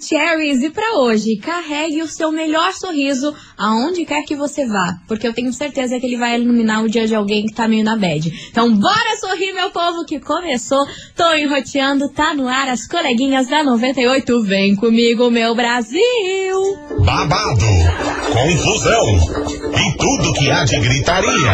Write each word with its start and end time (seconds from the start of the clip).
Cherries. 0.00 0.62
E 0.62 0.70
para 0.70 0.98
hoje, 0.98 1.36
carregue 1.36 2.02
o 2.02 2.06
seu 2.06 2.30
melhor 2.30 2.72
sorriso 2.72 3.34
aonde 3.56 4.04
quer 4.04 4.22
que 4.22 4.34
você 4.34 4.66
vá, 4.66 4.96
porque 5.06 5.26
eu 5.26 5.32
tenho 5.32 5.52
certeza 5.52 5.98
que 5.98 6.06
ele 6.06 6.16
vai 6.16 6.40
iluminar 6.40 6.82
o 6.82 6.88
dia 6.88 7.06
de 7.06 7.14
alguém 7.14 7.46
que 7.46 7.54
tá 7.54 7.68
meio 7.68 7.84
na 7.84 7.96
bad. 7.96 8.32
Então, 8.50 8.74
bora 8.74 9.16
sorrir, 9.20 9.52
meu 9.52 9.70
povo, 9.70 10.04
que 10.04 10.20
começou. 10.20 10.84
Tô 11.16 11.32
enroteando, 11.34 12.08
tá 12.08 12.34
no 12.34 12.48
ar 12.48 12.68
as 12.68 12.86
coleguinhas 12.86 13.48
da 13.48 13.62
98. 13.62 14.42
Vem 14.42 14.74
comigo, 14.76 15.30
meu 15.30 15.54
Brasil. 15.54 16.02
Babado, 17.04 17.66
confusão 18.32 19.42
e 19.76 19.96
tudo 19.96 20.32
que 20.34 20.50
há 20.50 20.64
de 20.64 20.78
gritaria. 20.78 21.52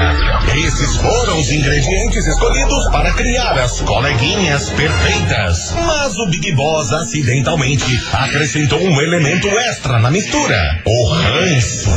Esses 0.66 0.96
foram 0.96 1.40
os 1.40 1.50
ingredientes 1.50 2.26
escolhidos 2.26 2.88
para 2.90 3.12
criar 3.14 3.58
as 3.58 3.80
coleguinhas 3.80 4.70
perfeitas. 4.70 5.72
Mas 5.74 6.16
o 6.18 6.30
Big 6.30 6.54
Boss 6.54 6.92
acidentalmente 6.92 7.84
acrescentou 8.28 8.78
um 8.80 9.00
elemento 9.00 9.48
extra 9.48 9.98
na 9.98 10.10
mistura: 10.10 10.82
o 10.84 11.12
ranço. 11.12 11.90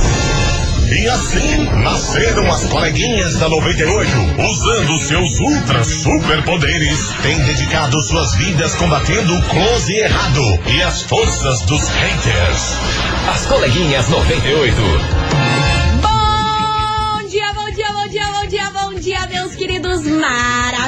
E 0.90 1.08
assim 1.08 1.64
nasceram 1.84 2.52
as 2.52 2.66
coleguinhas 2.66 3.36
da 3.36 3.48
98, 3.48 4.10
usando 4.40 4.98
seus 5.00 5.40
ultra 5.40 5.84
superpoderes, 5.84 7.00
têm 7.22 7.40
dedicado 7.40 8.02
suas 8.02 8.36
vidas 8.36 8.76
combatendo 8.76 9.34
o 9.34 9.42
close 9.44 9.94
errado 9.94 10.60
e 10.68 10.82
as 10.82 11.04
forças 11.04 11.62
dos 11.62 11.88
haters. 11.88 12.78
As 13.30 13.46
coleguinhas 13.46 14.10
98. 14.10 14.76
Bom 16.02 17.28
dia, 17.30 17.54
bom 17.54 17.72
dia, 17.72 17.94
bom 17.94 18.08
dia, 18.08 18.26
bom 18.26 18.48
dia, 18.48 18.70
bom 18.72 18.94
dia, 18.94 19.28
meus 19.28 19.56
queridos 19.56 20.06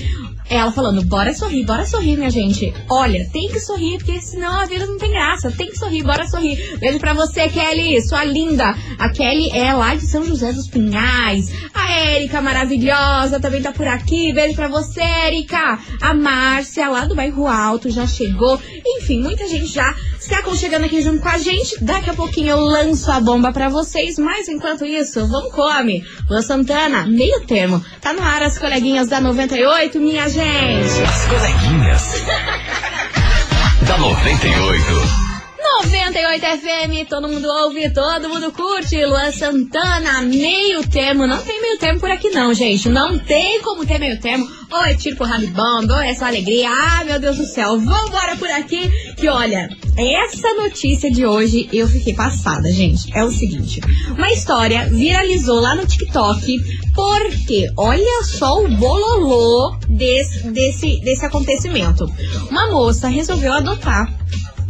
Ela 0.50 0.72
falando, 0.72 1.04
bora 1.04 1.32
sorrir, 1.32 1.64
bora 1.64 1.86
sorrir, 1.86 2.16
minha 2.16 2.28
gente. 2.28 2.74
Olha, 2.90 3.24
tem 3.32 3.46
que 3.46 3.60
sorrir, 3.60 3.98
porque 3.98 4.20
senão 4.20 4.58
a 4.58 4.66
vida 4.66 4.84
não 4.84 4.98
tem 4.98 5.12
graça. 5.12 5.48
Tem 5.52 5.68
que 5.68 5.78
sorrir, 5.78 6.02
bora 6.02 6.26
sorrir. 6.26 6.76
Beijo 6.80 6.98
pra 6.98 7.14
você, 7.14 7.48
Kelly, 7.48 8.02
sua 8.02 8.24
linda. 8.24 8.74
A 8.98 9.10
Kelly 9.10 9.48
é 9.50 9.72
lá 9.72 9.94
de 9.94 10.04
São 10.08 10.24
José 10.24 10.52
dos 10.52 10.66
Pinhais. 10.66 11.52
A 11.72 11.92
Érica, 11.92 12.42
maravilhosa, 12.42 13.38
também 13.38 13.62
tá 13.62 13.70
por 13.70 13.86
aqui. 13.86 14.32
Beijo 14.32 14.56
pra 14.56 14.66
você, 14.66 15.00
Érica. 15.00 15.78
A 16.02 16.12
Márcia, 16.14 16.88
lá 16.88 17.04
do 17.04 17.14
bairro 17.14 17.46
Alto, 17.46 17.88
já 17.88 18.04
chegou. 18.04 18.60
Enfim, 18.84 19.22
muita 19.22 19.46
gente 19.46 19.66
já 19.66 19.94
se 20.18 20.34
aconchegando 20.34 20.84
aqui 20.84 21.00
junto 21.00 21.22
com 21.22 21.28
a 21.28 21.38
gente. 21.38 21.76
Daqui 21.80 22.10
a 22.10 22.14
pouquinho 22.14 22.48
eu 22.48 22.60
lanço 22.60 23.08
a 23.12 23.20
bomba 23.20 23.52
pra 23.52 23.68
vocês. 23.68 24.18
Mas 24.18 24.48
enquanto 24.48 24.84
isso, 24.84 25.24
vamos 25.28 25.52
come. 25.52 26.04
Luan 26.28 26.42
Santana, 26.42 27.06
meio 27.06 27.40
termo. 27.46 27.80
Tá 28.00 28.12
no 28.12 28.22
ar 28.22 28.42
as 28.42 28.58
coleguinhas 28.58 29.06
da 29.06 29.20
98, 29.20 30.00
minha 30.00 30.28
gente. 30.28 30.39
As 30.42 31.26
coleguinhas. 31.26 32.24
da 33.86 33.98
98. 33.98 35.29
98 35.78 36.44
FM, 36.44 37.08
todo 37.08 37.28
mundo 37.28 37.48
ouve, 37.48 37.88
todo 37.90 38.28
mundo 38.28 38.50
curte. 38.52 39.02
Luan 39.04 39.30
Santana, 39.30 40.20
meio 40.22 40.86
termo. 40.88 41.26
Não 41.26 41.40
tem 41.42 41.62
meio 41.62 41.78
termo 41.78 42.00
por 42.00 42.10
aqui, 42.10 42.28
não, 42.30 42.52
gente. 42.52 42.88
Não 42.88 43.18
tem 43.18 43.62
como 43.62 43.86
ter 43.86 43.98
meio 43.98 44.20
termo. 44.20 44.46
Ou 44.70 44.84
é 44.84 44.94
tiro 44.94 45.16
bomba, 45.16 45.94
ou 45.94 46.26
alegria. 46.26 46.68
Ah, 46.68 47.04
meu 47.04 47.20
Deus 47.20 47.36
do 47.36 47.46
céu. 47.46 47.78
Vambora 47.78 48.36
por 48.36 48.50
aqui. 48.50 48.90
Que 49.16 49.28
olha, 49.28 49.68
essa 49.96 50.52
notícia 50.54 51.10
de 51.10 51.24
hoje 51.24 51.68
eu 51.72 51.88
fiquei 51.88 52.14
passada, 52.14 52.70
gente. 52.72 53.10
É 53.16 53.24
o 53.24 53.30
seguinte: 53.30 53.80
uma 54.10 54.30
história 54.32 54.86
viralizou 54.88 55.60
lá 55.60 55.74
no 55.74 55.86
TikTok. 55.86 56.80
Porque 56.94 57.70
olha 57.76 58.24
só 58.24 58.62
o 58.62 58.68
bololô 58.68 59.76
desse, 59.88 60.50
desse, 60.50 61.00
desse 61.00 61.24
acontecimento. 61.24 62.10
Uma 62.50 62.70
moça 62.70 63.08
resolveu 63.08 63.52
adotar 63.52 64.12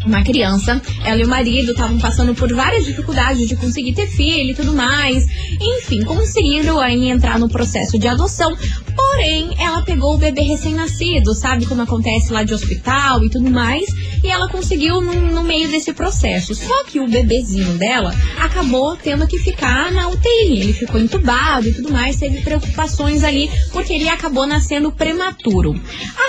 uma 0.04 0.22
criança. 0.22 0.80
Ela 1.04 1.20
e 1.20 1.24
o 1.24 1.28
marido 1.28 1.72
estavam 1.72 1.98
passando 1.98 2.34
por 2.34 2.52
várias 2.52 2.84
dificuldades 2.84 3.48
de 3.48 3.56
conseguir 3.56 3.92
ter 3.92 4.06
filho 4.06 4.50
e 4.50 4.54
tudo 4.54 4.72
mais. 4.72 5.26
Enfim, 5.60 6.02
conseguiram 6.04 6.80
aí 6.80 7.10
entrar 7.10 7.38
no 7.38 7.48
processo 7.48 7.98
de 7.98 8.08
adoção. 8.08 8.56
Porém, 8.94 9.54
ela 9.58 9.82
pegou 9.82 10.14
o 10.14 10.18
bebê 10.18 10.42
recém-nascido, 10.42 11.34
sabe 11.34 11.66
como 11.66 11.82
acontece 11.82 12.32
lá 12.32 12.42
de 12.42 12.54
hospital 12.54 13.24
e 13.24 13.30
tudo 13.30 13.50
mais. 13.50 13.84
E 14.22 14.28
ela 14.28 14.48
conseguiu 14.48 15.00
no, 15.00 15.12
no, 15.12 15.42
meio 15.42 15.68
desse 15.68 15.92
processo. 15.92 16.54
Só 16.54 16.84
que 16.84 17.00
o 17.00 17.08
bebezinho 17.08 17.78
dela 17.78 18.14
acabou 18.38 18.96
tendo 18.96 19.26
que 19.26 19.38
ficar 19.38 19.90
na 19.92 20.08
UTI. 20.08 20.60
Ele 20.60 20.72
ficou 20.72 21.00
entubado 21.00 21.68
e 21.68 21.72
tudo 21.72 21.90
mais, 21.92 22.16
teve 22.16 22.40
preocupações 22.42 23.24
ali, 23.24 23.50
porque 23.72 23.94
ele 23.94 24.08
acabou 24.08 24.46
nascendo 24.46 24.92
prematuro. 24.92 25.80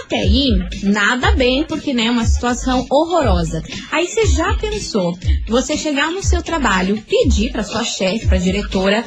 Até 0.04 0.18
aí, 0.18 0.50
nada 0.84 1.32
bem, 1.32 1.64
porque 1.64 1.94
né, 1.94 2.06
é 2.06 2.12
uma 2.12 2.26
situação 2.26 2.86
horrorosa. 2.90 3.61
Aí 3.92 4.08
você 4.08 4.26
já 4.26 4.54
pensou, 4.56 5.18
você 5.48 5.78
chegar 5.78 6.12
no 6.12 6.24
seu 6.24 6.42
trabalho, 6.42 7.02
pedir 7.02 7.52
para 7.52 7.64
sua 7.64 7.84
chefe, 7.84 8.28
para 8.28 8.38
diretora, 8.38 9.04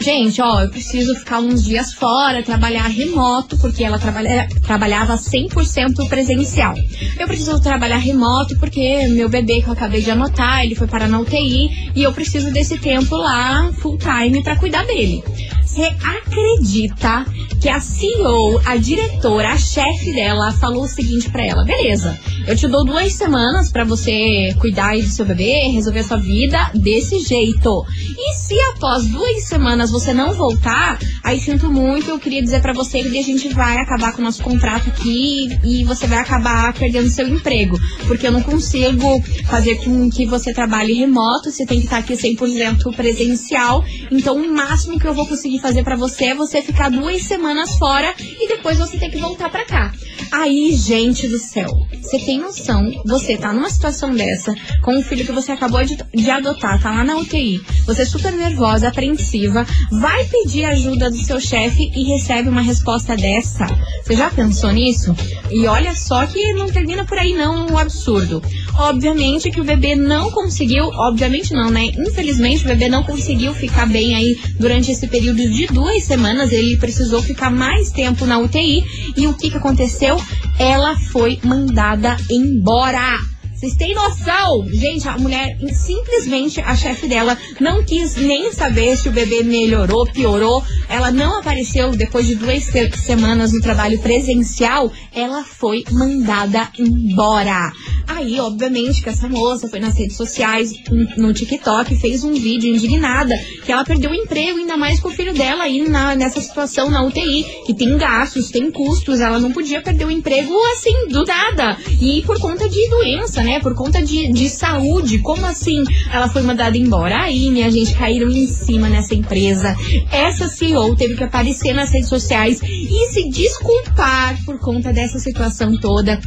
gente, 0.00 0.40
ó, 0.40 0.62
eu 0.62 0.70
preciso 0.70 1.14
ficar 1.14 1.40
uns 1.40 1.62
dias 1.62 1.92
fora, 1.92 2.42
trabalhar 2.42 2.86
remoto, 2.88 3.56
porque 3.58 3.84
ela 3.84 3.98
trabalha, 3.98 4.48
trabalhava 4.62 5.14
100% 5.14 6.08
presencial. 6.08 6.74
Eu 7.18 7.26
preciso 7.26 7.60
trabalhar 7.60 7.98
remoto 7.98 8.58
porque 8.58 9.06
meu 9.08 9.28
bebê 9.28 9.60
que 9.60 9.68
eu 9.68 9.72
acabei 9.74 10.00
de 10.00 10.10
anotar, 10.10 10.64
ele 10.64 10.74
foi 10.74 10.86
parar 10.86 11.08
na 11.08 11.20
UTI 11.20 11.92
e 11.94 12.02
eu 12.02 12.12
preciso 12.12 12.50
desse 12.50 12.78
tempo 12.78 13.14
lá 13.16 13.70
full 13.74 13.98
time 13.98 14.42
para 14.42 14.56
cuidar 14.56 14.86
dele. 14.86 15.22
Você 15.70 15.82
acredita 16.04 17.24
que 17.60 17.68
a 17.68 17.78
CEO, 17.78 18.60
a 18.66 18.76
diretora, 18.76 19.52
a 19.52 19.56
chefe 19.56 20.12
dela, 20.12 20.50
falou 20.50 20.82
o 20.82 20.88
seguinte 20.88 21.30
para 21.30 21.46
ela: 21.46 21.64
beleza, 21.64 22.18
eu 22.44 22.56
te 22.56 22.66
dou 22.66 22.84
duas 22.84 23.12
semanas 23.12 23.70
para 23.70 23.84
você 23.84 24.52
cuidar 24.58 24.96
do 24.96 25.06
seu 25.06 25.24
bebê, 25.24 25.68
resolver 25.68 26.00
a 26.00 26.04
sua 26.04 26.16
vida 26.16 26.72
desse 26.74 27.20
jeito. 27.20 27.84
E 28.18 28.34
se 28.34 28.58
após 28.72 29.06
duas 29.06 29.44
semanas 29.44 29.92
você 29.92 30.12
não 30.12 30.34
voltar, 30.34 30.98
aí 31.22 31.38
sinto 31.38 31.70
muito, 31.70 32.10
eu 32.10 32.18
queria 32.18 32.42
dizer 32.42 32.60
para 32.60 32.72
você 32.72 33.04
que 33.04 33.18
a 33.18 33.22
gente 33.22 33.48
vai 33.50 33.76
acabar 33.76 34.12
com 34.12 34.22
o 34.22 34.24
nosso 34.24 34.42
contrato 34.42 34.88
aqui 34.88 35.56
e 35.62 35.84
você 35.84 36.08
vai 36.08 36.18
acabar 36.18 36.72
perdendo 36.74 37.08
seu 37.08 37.28
emprego. 37.28 37.78
Porque 38.08 38.26
eu 38.26 38.32
não 38.32 38.42
consigo 38.42 39.22
fazer 39.46 39.76
com 39.84 40.10
que 40.10 40.26
você 40.26 40.52
trabalhe 40.52 40.94
remoto, 40.94 41.52
você 41.52 41.64
tem 41.64 41.78
que 41.78 41.84
estar 41.84 41.98
aqui 41.98 42.14
100% 42.14 42.92
presencial. 42.96 43.84
Então, 44.10 44.36
o 44.36 44.52
máximo 44.52 44.98
que 44.98 45.06
eu 45.06 45.14
vou 45.14 45.26
conseguir 45.26 45.59
fazer 45.60 45.84
para 45.84 45.96
você 45.96 46.26
é 46.26 46.34
você 46.34 46.62
ficar 46.62 46.90
duas 46.90 47.22
semanas 47.22 47.76
fora 47.78 48.14
e 48.18 48.48
depois 48.48 48.78
você 48.78 48.98
ter 48.98 49.10
que 49.10 49.18
voltar 49.18 49.50
para 49.50 49.64
cá. 49.64 49.92
Aí, 50.32 50.72
gente 50.74 51.26
do 51.26 51.38
céu, 51.38 51.68
você 52.00 52.18
tem 52.18 52.38
noção, 52.38 52.88
você 53.04 53.36
tá 53.36 53.52
numa 53.52 53.68
situação 53.68 54.14
dessa, 54.14 54.54
com 54.80 54.96
um 54.96 55.02
filho 55.02 55.24
que 55.24 55.32
você 55.32 55.50
acabou 55.50 55.84
de, 55.84 55.96
de 56.14 56.30
adotar, 56.30 56.80
tá 56.80 56.90
lá 56.90 57.02
na 57.02 57.16
UTI, 57.16 57.60
você 57.84 58.02
é 58.02 58.04
super 58.04 58.32
nervosa, 58.32 58.88
apreensiva, 58.88 59.66
vai 59.90 60.24
pedir 60.26 60.64
ajuda 60.64 61.10
do 61.10 61.16
seu 61.16 61.40
chefe 61.40 61.90
e 61.94 62.04
recebe 62.04 62.48
uma 62.48 62.62
resposta 62.62 63.16
dessa. 63.16 63.66
Você 64.04 64.14
já 64.14 64.30
pensou 64.30 64.70
nisso? 64.70 65.16
E 65.50 65.66
olha 65.66 65.94
só 65.96 66.24
que 66.26 66.52
não 66.52 66.70
termina 66.70 67.04
por 67.04 67.18
aí 67.18 67.34
não, 67.34 67.66
um 67.66 67.78
absurdo. 67.78 68.40
Obviamente 68.78 69.50
que 69.50 69.60
o 69.60 69.64
bebê 69.64 69.96
não 69.96 70.30
conseguiu, 70.30 70.84
obviamente 70.84 71.52
não, 71.52 71.70
né? 71.70 71.86
Infelizmente 71.86 72.64
o 72.64 72.68
bebê 72.68 72.88
não 72.88 73.02
conseguiu 73.02 73.52
ficar 73.52 73.86
bem 73.86 74.14
aí 74.14 74.38
durante 74.58 74.92
esse 74.92 75.08
período 75.08 75.38
de 75.38 75.49
duas 75.66 76.04
semanas, 76.04 76.52
ele 76.52 76.76
precisou 76.78 77.22
ficar 77.22 77.50
mais 77.50 77.90
tempo 77.90 78.26
na 78.26 78.38
UTI. 78.38 78.84
E 79.16 79.26
o 79.26 79.34
que 79.34 79.50
que 79.50 79.56
aconteceu? 79.56 80.16
Ela 80.58 80.96
foi 80.96 81.38
mandada 81.42 82.16
embora. 82.30 83.20
Vocês 83.60 83.74
têm 83.74 83.94
noção? 83.94 84.66
Gente, 84.72 85.06
a 85.06 85.18
mulher, 85.18 85.58
simplesmente, 85.70 86.62
a 86.62 86.74
chefe 86.74 87.06
dela 87.06 87.36
não 87.60 87.84
quis 87.84 88.16
nem 88.16 88.50
saber 88.54 88.96
se 88.96 89.06
o 89.06 89.12
bebê 89.12 89.42
melhorou, 89.42 90.06
piorou. 90.06 90.64
Ela 90.88 91.10
não 91.12 91.40
apareceu 91.40 91.90
depois 91.90 92.26
de 92.26 92.36
duas 92.36 92.64
se 92.64 92.90
semanas 92.92 93.52
no 93.52 93.60
trabalho 93.60 93.98
presencial. 93.98 94.90
Ela 95.14 95.44
foi 95.44 95.84
mandada 95.90 96.70
embora. 96.78 97.70
Aí, 98.06 98.40
obviamente, 98.40 99.02
que 99.02 99.10
essa 99.10 99.28
moça 99.28 99.68
foi 99.68 99.78
nas 99.78 99.96
redes 99.96 100.16
sociais, 100.16 100.72
no 101.18 101.32
TikTok, 101.34 101.94
fez 101.96 102.24
um 102.24 102.32
vídeo 102.32 102.74
indignada 102.74 103.34
que 103.62 103.70
ela 103.70 103.84
perdeu 103.84 104.10
o 104.10 104.14
emprego, 104.14 104.58
ainda 104.58 104.78
mais 104.78 105.00
com 105.00 105.08
o 105.08 105.12
filho 105.12 105.34
dela 105.34 105.64
aí 105.64 105.86
na, 105.86 106.14
nessa 106.14 106.40
situação 106.40 106.90
na 106.90 107.04
UTI, 107.04 107.44
que 107.66 107.74
tem 107.74 107.98
gastos, 107.98 108.48
tem 108.48 108.70
custos. 108.70 109.20
Ela 109.20 109.38
não 109.38 109.52
podia 109.52 109.82
perder 109.82 110.06
o 110.06 110.10
emprego 110.10 110.54
assim, 110.72 111.08
do 111.08 111.24
nada. 111.24 111.76
E 112.00 112.22
por 112.22 112.40
conta 112.40 112.66
de 112.66 112.88
doença, 112.88 113.42
né? 113.42 113.49
Né? 113.50 113.60
Por 113.60 113.74
conta 113.74 114.00
de, 114.00 114.32
de 114.32 114.48
saúde. 114.48 115.18
Como 115.18 115.44
assim 115.44 115.82
ela 116.12 116.28
foi 116.28 116.42
mandada 116.42 116.76
embora? 116.76 117.22
Aí, 117.22 117.50
minha 117.50 117.70
gente, 117.70 117.94
caíram 117.94 118.30
em 118.30 118.46
cima 118.46 118.88
nessa 118.88 119.14
empresa. 119.14 119.74
Essa 120.12 120.46
CEO 120.46 120.94
teve 120.94 121.16
que 121.16 121.24
aparecer 121.24 121.72
nas 121.72 121.90
redes 121.90 122.08
sociais 122.08 122.60
e 122.62 123.08
se 123.12 123.28
desculpar 123.28 124.38
por 124.44 124.58
conta 124.60 124.92
dessa 124.92 125.18
situação 125.18 125.76
toda 125.78 126.20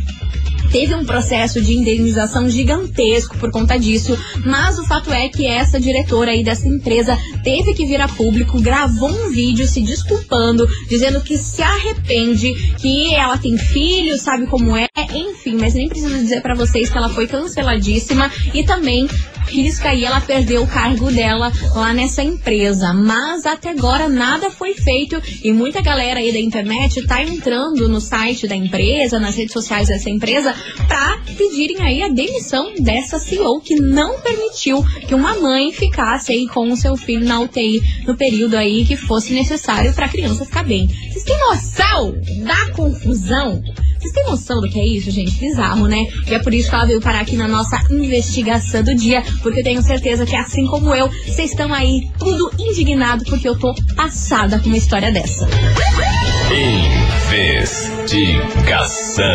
teve 0.73 0.95
um 0.95 1.05
processo 1.05 1.61
de 1.61 1.71
indenização 1.71 2.49
gigantesco 2.49 3.37
por 3.37 3.51
conta 3.51 3.77
disso, 3.77 4.17
mas 4.43 4.79
o 4.79 4.85
fato 4.85 5.13
é 5.13 5.29
que 5.29 5.45
essa 5.45 5.79
diretora 5.79 6.31
aí 6.31 6.43
dessa 6.43 6.67
empresa 6.67 7.15
teve 7.43 7.75
que 7.75 7.85
vir 7.85 8.01
a 8.01 8.07
público, 8.07 8.59
gravou 8.59 9.11
um 9.11 9.29
vídeo 9.29 9.67
se 9.67 9.81
desculpando, 9.81 10.67
dizendo 10.89 11.21
que 11.21 11.37
se 11.37 11.61
arrepende, 11.61 12.51
que 12.79 13.13
ela 13.13 13.37
tem 13.37 13.55
filho, 13.55 14.17
sabe 14.17 14.47
como 14.47 14.75
é, 14.75 14.87
enfim, 15.13 15.57
mas 15.59 15.75
nem 15.75 15.87
preciso 15.87 16.17
dizer 16.17 16.41
para 16.41 16.55
vocês 16.55 16.89
que 16.89 16.97
ela 16.97 17.09
foi 17.09 17.27
canceladíssima 17.27 18.31
e 18.51 18.63
também 18.63 19.07
risca 19.47 19.93
e 19.93 20.05
ela 20.05 20.21
perdeu 20.21 20.63
o 20.63 20.67
cargo 20.67 21.11
dela 21.11 21.51
lá 21.75 21.93
nessa 21.93 22.23
empresa. 22.23 22.93
Mas 22.93 23.45
até 23.45 23.69
agora 23.69 24.07
nada 24.09 24.49
foi 24.49 24.73
feito 24.73 25.21
e 25.43 25.51
muita 25.51 25.81
galera 25.81 26.19
aí 26.19 26.31
da 26.31 26.39
internet 26.39 27.05
tá 27.05 27.21
entrando 27.21 27.87
no 27.87 27.99
site 27.99 28.47
da 28.47 28.55
empresa, 28.55 29.19
nas 29.19 29.35
redes 29.35 29.53
sociais 29.53 29.87
dessa 29.87 30.09
empresa, 30.09 30.55
para 30.87 31.17
pedirem 31.37 31.81
aí 31.81 32.03
a 32.03 32.09
demissão 32.09 32.73
dessa 32.79 33.19
CEO 33.19 33.61
que 33.61 33.75
não 33.75 34.19
permitiu 34.19 34.83
que 35.07 35.15
uma 35.15 35.35
mãe 35.35 35.71
ficasse 35.71 36.31
aí 36.31 36.47
com 36.47 36.71
o 36.71 36.77
seu 36.77 36.95
filho 36.95 37.25
na 37.25 37.39
UTI 37.39 37.81
no 38.05 38.15
período 38.15 38.55
aí 38.55 38.85
que 38.85 38.95
fosse 38.95 39.33
necessário 39.33 39.93
para 39.93 40.05
a 40.05 40.09
criança 40.09 40.45
ficar 40.45 40.63
bem. 40.63 40.87
Vocês 40.87 41.23
têm 41.23 41.37
noção 41.39 42.15
da 42.43 42.71
confusão? 42.73 43.61
Vocês 44.03 44.13
têm 44.13 44.25
noção 44.25 44.59
do 44.59 44.69
que 44.69 44.79
é 44.79 44.85
isso, 44.85 45.09
gente? 45.11 45.39
Bizarro, 45.39 45.87
né? 45.87 46.03
E 46.27 46.33
é 46.33 46.39
por 46.39 46.53
isso 46.53 46.69
que 46.69 46.75
ela 46.75 46.85
veio 46.85 46.99
parar 46.99 47.21
aqui 47.21 47.37
na 47.37 47.47
nossa 47.47 47.81
investigação 47.89 48.83
do 48.83 48.93
dia, 48.93 49.23
porque 49.41 49.59
eu 49.59 49.63
tenho 49.63 49.81
certeza 49.81 50.25
que, 50.25 50.35
assim 50.35 50.65
como 50.67 50.93
eu, 50.93 51.09
vocês 51.09 51.51
estão 51.51 51.73
aí 51.73 52.09
tudo 52.17 52.51
indignado 52.59 53.23
porque 53.25 53.47
eu 53.47 53.57
tô 53.57 53.73
passada 53.95 54.59
com 54.59 54.67
uma 54.67 54.77
história 54.77 55.11
dessa. 55.11 55.47
Investigação. 58.01 59.25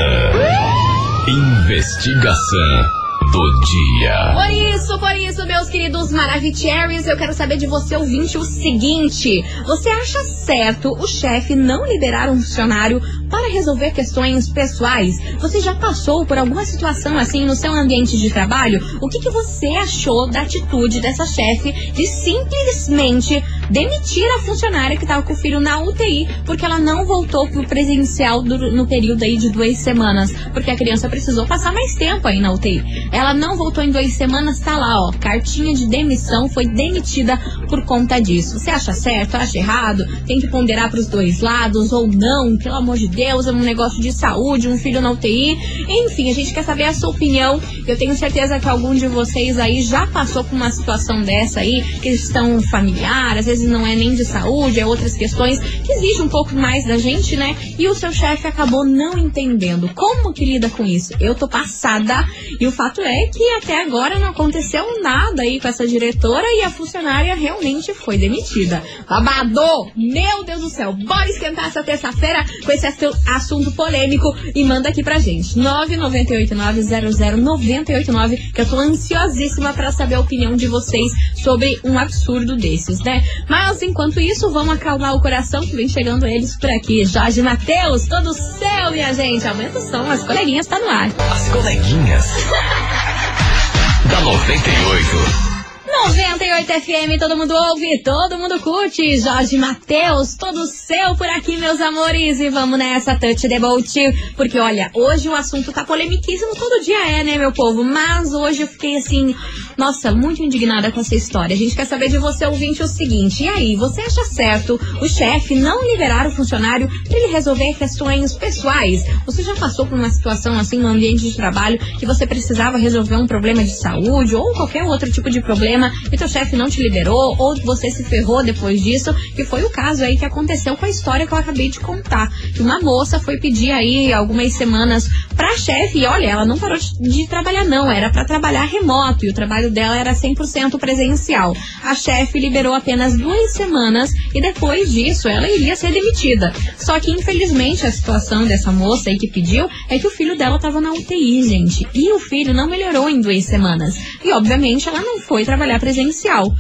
Investigação 1.29 2.98
do 3.31 3.61
dia. 3.67 4.35
Por 4.35 4.51
isso, 4.51 4.99
por 4.99 5.17
isso, 5.17 5.47
meus 5.47 5.69
queridos 5.69 6.13
Maravicheries, 6.13 7.07
eu 7.07 7.17
quero 7.17 7.33
saber 7.33 7.57
de 7.57 7.67
você, 7.67 7.97
ouvinte, 7.97 8.39
o 8.39 8.45
seguinte: 8.45 9.45
você 9.67 9.91
acha 9.91 10.23
certo 10.23 10.93
o 10.93 11.07
chefe 11.07 11.55
não 11.55 11.87
liberar 11.87 12.31
um 12.31 12.37
funcionário 12.37 13.01
para 13.29 13.53
resolver 13.53 13.91
questões 13.91 14.49
pessoais? 14.49 15.19
Você 15.41 15.61
já 15.61 15.75
passou 15.75 16.25
por 16.25 16.39
alguma 16.39 16.65
situação 16.65 17.19
assim 17.19 17.45
no 17.45 17.55
seu 17.55 17.73
ambiente 17.73 18.17
de 18.17 18.31
trabalho? 18.31 18.81
O 19.01 19.09
que, 19.09 19.21
que 19.21 19.31
você 19.31 19.69
achou 19.69 20.29
da 20.31 20.43
atitude 20.43 21.01
dessa 21.01 21.27
chefe 21.27 21.73
de 21.93 22.07
simplesmente 22.07 23.43
demitir 23.71 24.27
a 24.37 24.41
funcionária 24.41 24.97
que 24.97 25.05
estava 25.05 25.23
com 25.23 25.33
o 25.33 25.37
filho 25.37 25.61
na 25.61 25.81
UTI 25.81 26.29
porque 26.45 26.65
ela 26.65 26.79
não 26.79 27.05
voltou 27.05 27.49
pro 27.49 27.67
presencial 27.67 28.43
do, 28.43 28.73
no 28.73 28.87
período 28.87 29.23
aí 29.23 29.37
de 29.37 29.51
duas 29.51 29.79
semanas? 29.79 30.33
Porque 30.53 30.71
a 30.71 30.77
criança 30.77 31.09
precisou 31.09 31.47
passar 31.47 31.73
mais 31.73 31.95
tempo 31.95 32.27
aí 32.27 32.41
na 32.41 32.53
UTI. 32.53 32.83
Ela 33.13 33.35
não 33.35 33.57
voltou 33.57 33.83
em 33.85 33.91
duas 33.91 34.13
semanas, 34.13 34.61
tá 34.61 34.77
lá, 34.77 34.97
ó. 35.01 35.13
Cartinha 35.19 35.75
de 35.75 35.87
demissão, 35.87 36.49
foi 36.49 36.67
demitida 36.67 37.39
por 37.69 37.85
conta 37.85 38.19
disso. 38.21 38.59
Você 38.59 38.71
acha 38.71 38.93
certo? 38.93 39.37
Acha 39.37 39.59
errado? 39.59 40.05
Tem 40.27 40.39
que 40.39 40.49
ponderar 40.49 40.91
pros 40.91 41.07
dois 41.07 41.41
lados 41.41 41.93
ou 41.93 42.07
não? 42.07 42.57
Pelo 42.59 42.77
amor 42.77 42.97
de 42.97 43.09
Deus, 43.09 43.47
é 43.47 43.53
um 43.53 43.61
negócio 43.61 44.01
de 44.01 44.13
saúde, 44.13 44.69
um 44.69 44.79
filho 44.79 45.01
na 45.01 45.11
UTI. 45.11 45.59
Enfim, 45.89 46.31
a 46.31 46.35
gente 46.35 46.53
quer 46.53 46.65
saber 46.65 46.85
a 46.85 46.95
sua 46.95 47.11
opinião. 47.11 47.61
Eu 47.87 47.97
tenho 47.97 48.15
certeza 48.15 48.59
que 48.59 48.69
algum 48.69 48.95
de 48.95 49.09
vocês 49.09 49.59
aí 49.59 49.83
já 49.83 50.07
passou 50.07 50.45
por 50.45 50.55
uma 50.55 50.71
situação 50.71 51.23
dessa 51.23 51.61
aí, 51.61 51.83
questão 52.01 52.61
familiar, 52.71 53.37
às 53.37 53.47
vezes 53.47 53.58
não 53.67 53.87
é 53.87 53.95
nem 53.95 54.15
de 54.15 54.25
saúde, 54.25 54.81
é 54.81 54.87
outras 54.87 55.15
questões 55.15 55.59
que 55.59 55.93
exigem 55.93 56.23
um 56.23 56.29
pouco 56.29 56.55
mais 56.55 56.87
da 56.87 56.97
gente, 56.97 57.37
né? 57.37 57.57
E 57.79 57.89
o 57.89 57.95
seu 57.95 58.13
chefe 58.13 58.47
acabou 58.47 58.85
não 58.85 59.19
entendendo. 59.19 59.91
Como 59.95 60.33
que 60.33 60.45
lida 60.45 60.69
com 60.71 60.85
isso? 60.85 61.13
Eu 61.21 61.35
tô 61.35 61.49
passada 61.49 62.25
e 62.61 62.67
o 62.67 62.73
fato 62.73 63.01
é 63.01 63.19
é 63.19 63.27
que 63.29 63.43
até 63.51 63.83
agora 63.83 64.19
não 64.19 64.29
aconteceu 64.29 65.03
nada 65.03 65.43
aí 65.43 65.59
com 65.59 65.67
essa 65.67 65.87
diretora 65.87 66.47
e 66.53 66.63
a 66.63 66.71
funcionária 66.71 67.35
realmente 67.35 67.93
foi 67.93 68.17
demitida. 68.17 68.81
Babado! 69.09 69.91
Meu 69.97 70.45
Deus 70.45 70.61
do 70.61 70.71
céu! 70.71 70.93
Bora 70.93 71.29
esquentar 71.29 71.67
essa 71.67 71.83
terça-feira 71.83 72.45
com 72.65 72.71
esse 72.71 72.87
assunto 73.27 73.73
polêmico 73.73 74.33
e 74.55 74.63
manda 74.65 74.89
aqui 74.89 75.03
pra 75.03 75.19
gente. 75.19 75.59
998900989 75.59 78.53
que 78.53 78.61
eu 78.61 78.69
tô 78.69 78.77
ansiosíssima 78.77 79.73
para 79.73 79.91
saber 79.91 80.15
a 80.17 80.21
opinião 80.21 80.55
de 80.55 80.67
vocês 80.69 81.11
sobre 81.43 81.81
um 81.83 81.99
absurdo 81.99 82.55
desses, 82.57 83.01
né? 83.01 83.25
Mas 83.49 83.83
enquanto 83.83 84.21
isso, 84.21 84.51
vamos 84.53 84.75
acalmar 84.75 85.15
o 85.15 85.21
coração 85.21 85.61
que 85.63 85.75
vem 85.75 85.89
chegando 85.89 86.27
eles 86.27 86.57
por 86.57 86.71
aqui. 86.71 87.05
Jorge 87.05 87.43
Matheus, 87.43 88.07
todo 88.07 88.35
céu, 88.35 88.91
minha 88.91 89.13
gente. 89.15 89.47
Aumenta 89.47 89.79
o 89.79 89.83
som, 89.83 90.11
as 90.11 90.23
coleguinhas 90.23 90.67
tá 90.67 90.79
no 90.79 90.89
ar. 90.89 91.09
As 91.33 91.49
coleguinhas. 91.49 92.27
da 94.11 94.21
98. 94.21 95.48
98 95.91 96.67
FM, 96.83 97.19
todo 97.19 97.35
mundo 97.35 97.55
ouve, 97.55 98.03
todo 98.03 98.39
mundo 98.39 98.61
curte. 98.61 99.19
Jorge 99.19 99.57
Matheus, 99.57 100.35
todo 100.35 100.67
seu 100.67 101.17
por 101.17 101.27
aqui, 101.27 101.57
meus 101.57 101.81
amores. 101.81 102.41
E 102.41 102.51
vamos 102.51 102.79
nessa, 102.79 103.17
Touch 103.17 103.49
the 103.49 103.59
Boat. 103.59 103.95
Porque 104.37 104.59
olha, 104.59 104.91
hoje 104.95 105.29
o 105.31 105.35
assunto 105.35 105.73
tá 105.73 105.85
polemiquíssimo, 105.85 106.55
todo 106.55 106.85
dia 106.85 107.09
é, 107.09 107.25
né, 107.25 107.39
meu 107.39 107.53
povo? 107.53 107.83
Mas 107.83 108.35
hoje 108.35 108.63
eu 108.63 108.69
fiquei 108.69 108.99
assim, 108.99 109.35
nossa, 109.79 110.13
muito 110.13 110.43
indignada 110.43 110.93
com 110.93 111.01
essa 111.01 111.15
história. 111.15 111.55
A 111.55 111.59
gente 111.59 111.75
quer 111.75 111.87
saber 111.87 112.11
de 112.11 112.19
você, 112.19 112.45
ouvinte, 112.45 112.83
o 112.83 112.87
seguinte: 112.87 113.45
e 113.45 113.49
aí, 113.49 113.75
você 113.75 114.03
acha 114.03 114.25
certo 114.25 114.79
o 115.01 115.09
chefe 115.09 115.55
não 115.55 115.83
liberar 115.91 116.27
o 116.27 116.31
funcionário 116.31 116.87
para 117.09 117.19
ele 117.19 117.33
resolver 117.33 117.75
questões 117.79 118.35
pessoais? 118.35 119.05
Você 119.25 119.43
já 119.43 119.55
passou 119.57 119.87
por 119.87 119.99
uma 119.99 120.11
situação 120.11 120.59
assim 120.59 120.79
no 120.79 120.89
ambiente 120.89 121.23
de 121.23 121.35
trabalho 121.35 121.79
que 121.99 122.05
você 122.05 122.27
precisava 122.27 122.77
resolver 122.77 123.17
um 123.17 123.27
problema 123.27 123.65
de 123.65 123.75
saúde 123.75 124.37
ou 124.37 124.53
qualquer 124.53 124.85
outro 124.85 125.11
tipo 125.11 125.31
de 125.31 125.41
problema? 125.41 125.78
E 126.13 126.17
teu 126.17 126.29
chefe 126.29 126.57
não 126.57 126.69
te 126.69 126.83
liberou, 126.83 127.37
ou 127.39 127.57
você 127.63 127.91
se 127.91 128.05
ferrou 128.05 128.43
depois 128.43 128.83
disso, 128.83 129.15
que 129.35 129.45
foi 129.45 129.63
o 129.65 129.71
caso 129.71 130.05
aí 130.05 130.17
que 130.17 130.25
aconteceu 130.25 130.77
com 130.77 130.85
a 130.85 130.89
história 130.89 131.27
que 131.27 131.33
eu 131.33 131.39
acabei 131.39 131.69
de 131.69 131.81
contar. 131.81 132.29
Que 132.55 132.63
uma 132.63 132.81
moça 132.81 133.21
foi 133.21 133.39
pedir 133.39 133.71
aí 133.71 134.13
algumas 134.13 134.53
semanas 134.55 135.09
pra 135.37 135.57
chefe, 135.57 136.01
e 136.01 136.07
olha, 136.07 136.27
ela 136.27 136.45
não 136.45 136.59
parou 136.59 136.79
de, 136.79 137.27
trabalhar 137.29 137.65
não, 137.65 137.91
era 137.91 138.11
para 138.11 138.25
trabalhar 138.25 138.65
remoto, 138.65 139.25
e 139.25 139.31
o 139.31 139.35
trabalho 139.35 139.71
dela 139.71 139.97
era 139.97 140.13
100% 140.13 140.79
presencial. 140.79 141.55
A 141.85 141.95
chefe 141.95 142.39
liberou 142.39 142.75
apenas 142.75 143.17
duas 143.17 143.53
semanas, 143.53 144.13
e 144.35 144.41
depois 144.41 144.91
disso 144.91 145.29
ela 145.29 145.49
iria 145.49 145.77
ser 145.77 145.93
demitida. 145.93 146.53
Só 146.77 146.99
que 146.99 147.11
infelizmente 147.11 147.87
a 147.87 147.93
situação 147.93 148.47
dessa 148.47 148.73
moça 148.73 149.11
aí 149.11 149.19
que 149.19 149.29
pediu 149.29 149.69
é 149.89 149.99
que 149.99 150.07
o 150.07 150.11
filho 150.11 150.37
dela 150.37 150.59
tava 150.59 150.81
na 150.81 150.93
UTI, 150.93 151.43
gente, 151.49 151.87
e 151.95 152.13
o 152.13 152.19
filho 152.19 152.55
não 152.55 152.69
melhorou 152.69 153.09
em 153.09 153.21
duas 153.21 153.45
semanas. 153.45 153.97
E 154.25 154.33
obviamente 154.33 154.89
ela 154.89 155.01
não 155.01 155.21
foi 155.21 155.45
trabalhar 155.45 155.68
presencial. 155.77 156.57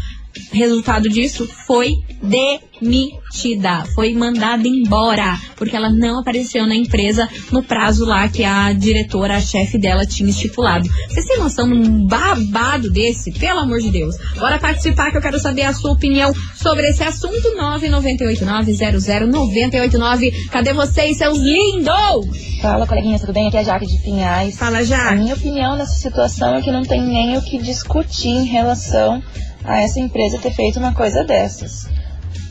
Resultado 0.52 1.08
disso 1.08 1.48
foi 1.66 1.94
demitida, 2.22 3.84
foi 3.94 4.12
mandada 4.14 4.66
embora, 4.66 5.38
porque 5.56 5.76
ela 5.76 5.90
não 5.90 6.20
apareceu 6.20 6.66
na 6.66 6.74
empresa 6.74 7.28
no 7.52 7.62
prazo 7.62 8.04
lá 8.04 8.28
que 8.28 8.42
a 8.44 8.72
diretora, 8.72 9.36
a 9.36 9.40
chefe 9.40 9.78
dela, 9.78 10.04
tinha 10.06 10.30
estipulado. 10.30 10.88
Vocês 11.08 11.26
têm 11.26 11.38
noção 11.38 11.68
de 11.68 11.74
um 11.74 12.06
babado 12.06 12.90
desse? 12.90 13.30
Pelo 13.32 13.60
amor 13.60 13.80
de 13.80 13.90
Deus. 13.90 14.16
Bora 14.36 14.58
participar 14.58 15.10
que 15.10 15.16
eu 15.18 15.22
quero 15.22 15.38
saber 15.38 15.62
a 15.62 15.74
sua 15.74 15.92
opinião 15.92 16.32
sobre 16.56 16.88
esse 16.88 17.02
assunto. 17.02 17.28
998900989. 17.58 20.48
Cadê 20.50 20.72
vocês, 20.72 21.16
seus 21.18 21.38
lindos? 21.38 22.58
Fala, 22.60 22.86
coleguinha, 22.86 23.18
tudo 23.18 23.32
bem? 23.32 23.48
Aqui 23.48 23.56
é 23.56 23.60
a 23.60 23.64
Jaque 23.64 23.86
de 23.86 23.98
Pinhais. 24.02 24.56
Fala, 24.56 24.78
A 24.78 24.84
já. 24.84 25.14
minha 25.14 25.34
opinião 25.34 25.76
nessa 25.76 25.94
situação 25.94 26.54
é 26.56 26.62
que 26.62 26.70
não 26.72 26.82
tem 26.82 27.02
nem 27.02 27.36
o 27.36 27.42
que 27.42 27.58
discutir 27.58 28.28
em 28.28 28.44
relação 28.44 29.22
a 29.68 29.82
essa 29.82 30.00
empresa 30.00 30.38
ter 30.38 30.50
feito 30.50 30.78
uma 30.78 30.94
coisa 30.94 31.22
dessas. 31.22 31.86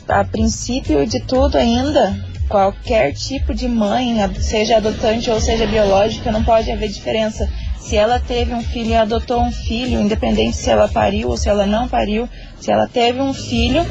A 0.06 0.22
princípio 0.24 1.04
de 1.04 1.18
tudo 1.20 1.58
ainda, 1.58 2.16
qualquer 2.48 3.12
tipo 3.12 3.52
de 3.52 3.66
mãe, 3.66 4.16
seja 4.40 4.76
adotante 4.76 5.28
ou 5.28 5.40
seja 5.40 5.66
biológica, 5.66 6.30
não 6.30 6.44
pode 6.44 6.70
haver 6.70 6.88
diferença. 6.88 7.50
Se 7.80 7.96
ela 7.96 8.20
teve 8.20 8.54
um 8.54 8.62
filho 8.62 8.90
e 8.90 8.94
adotou 8.94 9.42
um 9.42 9.50
filho, 9.50 10.00
independente 10.00 10.56
se 10.56 10.70
ela 10.70 10.88
pariu 10.88 11.28
ou 11.28 11.36
se 11.36 11.48
ela 11.48 11.66
não 11.66 11.88
pariu, 11.88 12.28
se 12.60 12.70
ela 12.70 12.86
teve 12.86 13.20
um 13.20 13.34
filho, 13.34 13.84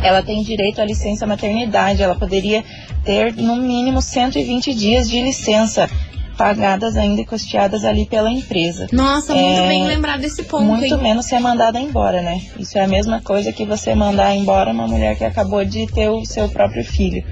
ela 0.00 0.22
tem 0.22 0.42
direito 0.44 0.80
à 0.80 0.84
licença 0.84 1.26
maternidade. 1.26 2.02
Ela 2.02 2.14
poderia 2.14 2.62
ter 3.04 3.34
no 3.34 3.56
mínimo 3.56 4.00
120 4.00 4.72
dias 4.74 5.10
de 5.10 5.20
licença, 5.20 5.90
pagadas 6.36 6.96
ainda 6.96 7.20
e 7.20 7.26
custeadas 7.26 7.84
ali 7.84 8.06
pela 8.06 8.30
empresa. 8.30 8.86
Nossa, 8.92 9.34
muito 9.34 9.60
É, 9.60 9.68
bem 9.68 9.86
lembrado 9.86 10.20
desse 10.20 10.42
ponto, 10.44 10.64
Muito 10.64 10.84
hein? 10.94 11.02
menos 11.02 11.26
ser 11.26 11.38
mandada 11.40 11.80
embora, 11.80 12.20
né? 12.22 12.40
Isso 12.58 12.76
é 12.78 12.82
a 12.82 12.88
mesma 12.88 13.20
coisa 13.20 13.52
que 13.52 13.64
você 13.64 13.94
mandar 13.94 14.34
embora 14.34 14.70
uma 14.72 14.86
mulher 14.86 15.16
que 15.16 15.24
acabou 15.24 15.64
de 15.64 15.86
ter 15.86 16.08
o 16.08 16.24
seu 16.24 16.48
próprio 16.48 16.84
filho. 16.84 17.24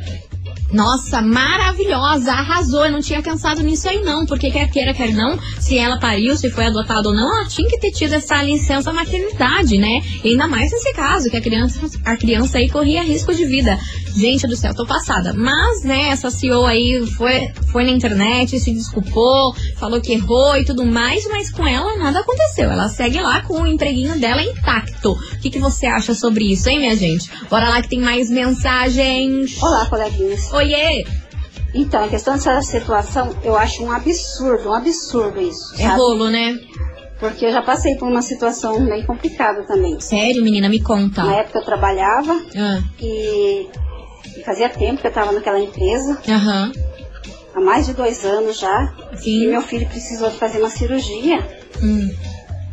Nossa, 0.73 1.21
maravilhosa, 1.21 2.33
arrasou. 2.33 2.87
Eu 2.87 2.93
não 2.93 3.01
tinha 3.01 3.23
pensado 3.23 3.63
nisso 3.63 3.89
aí 3.89 4.01
não, 4.01 4.25
porque 4.25 4.51
quer 4.51 4.71
queira, 4.71 4.95
quer 4.95 5.13
não, 5.13 5.39
se 5.61 5.77
ela 5.77 5.99
pariu, 5.99 6.35
se 6.37 6.51
foi 6.51 6.67
adotada 6.67 7.09
ou 7.09 7.15
não, 7.15 7.37
ela 7.37 7.47
tinha 7.47 7.69
que 7.69 7.79
ter 7.79 7.91
tido 7.91 8.15
essa 8.15 8.43
licença 8.43 8.93
maternidade, 8.93 9.77
né? 9.77 10.01
E 10.25 10.31
ainda 10.31 10.49
mais 10.49 10.71
nesse 10.73 10.93
caso, 10.95 11.29
que 11.29 11.37
a 11.37 11.41
criança, 11.43 11.81
a 12.05 12.17
criança 12.17 12.59
aí 12.59 12.71
corria 12.71 13.03
risco 13.03 13.35
de 13.35 13.45
vida. 13.45 13.79
Gente 14.17 14.47
do 14.47 14.57
céu, 14.57 14.75
tô 14.75 14.87
passada. 14.87 15.35
Mas, 15.35 15.85
né, 15.85 16.09
essa 16.09 16.31
CEO 16.31 16.65
aí 16.67 17.07
foi, 17.17 17.49
foi 17.71 17.85
na 17.85 17.91
internet, 17.91 18.59
se 18.59 18.73
desculpou, 18.73 19.55
falou 19.77 20.01
que 20.01 20.13
errou 20.13 20.57
e 20.57 20.65
tudo 20.65 20.85
mais, 20.85 21.27
mas 21.29 21.51
com 21.51 21.67
ela 21.67 21.97
nada 21.97 22.21
aconteceu. 22.21 22.71
Ela 22.71 22.89
segue 22.89 23.21
lá 23.21 23.43
com 23.43 23.63
o 23.63 23.67
empreguinho 23.67 24.19
dela 24.19 24.43
intacto. 24.43 25.13
O 25.13 25.41
que, 25.41 25.51
que 25.51 25.59
você 25.59 25.87
acha 25.87 26.15
sobre 26.15 26.51
isso, 26.53 26.69
hein, 26.69 26.79
minha 26.79 26.97
gente? 26.97 27.31
Bora 27.51 27.69
lá 27.69 27.83
que 27.83 27.89
tem 27.89 28.01
mais 28.01 28.31
mensagens. 28.31 29.61
Olá, 29.63 29.87
coleguinhas. 29.87 30.53
Oiê! 30.63 31.05
Então, 31.75 32.05
a 32.05 32.09
questão 32.09 32.35
dessa 32.35 32.63
situação, 32.63 33.35
eu 33.43 33.57
acho 33.57 33.83
um 33.83 33.91
absurdo, 33.91 34.69
um 34.69 34.75
absurdo 34.75 35.41
isso, 35.41 35.75
É 35.75 35.85
sabe? 35.89 35.97
rolo, 35.99 36.31
né? 36.31 36.57
Porque 37.19 37.47
eu 37.47 37.51
já 37.53 37.63
passei 37.63 37.97
por 37.97 38.09
uma 38.09 38.23
situação 38.23 38.79
meio 38.81 39.05
complicada 39.07 39.65
também. 39.65 39.99
Sério, 40.01 40.43
menina, 40.45 40.69
me 40.69 40.81
conta. 40.81 41.25
Na 41.25 41.35
época 41.37 41.59
eu 41.61 41.65
trabalhava 41.65 42.41
Ah, 42.57 42.81
e, 43.01 43.67
e 44.37 44.43
fazia 44.45 44.69
tempo 44.69 45.01
que 45.01 45.07
eu 45.07 45.11
estava 45.11 45.33
naquela 45.33 45.59
empresa, 45.59 46.21
Aham. 46.29 46.73
há 47.55 47.61
mais 47.61 47.87
de 47.87 47.95
dois 47.95 48.25
anos 48.25 48.59
já, 48.61 48.93
e 49.15 49.17
Sim. 49.19 49.49
meu 49.49 49.63
filho 49.63 49.89
precisou 49.89 50.31
de 50.31 50.37
fazer 50.37 50.59
uma 50.59 50.71
cirurgia, 50.71 51.39
Hum, 51.83 52.09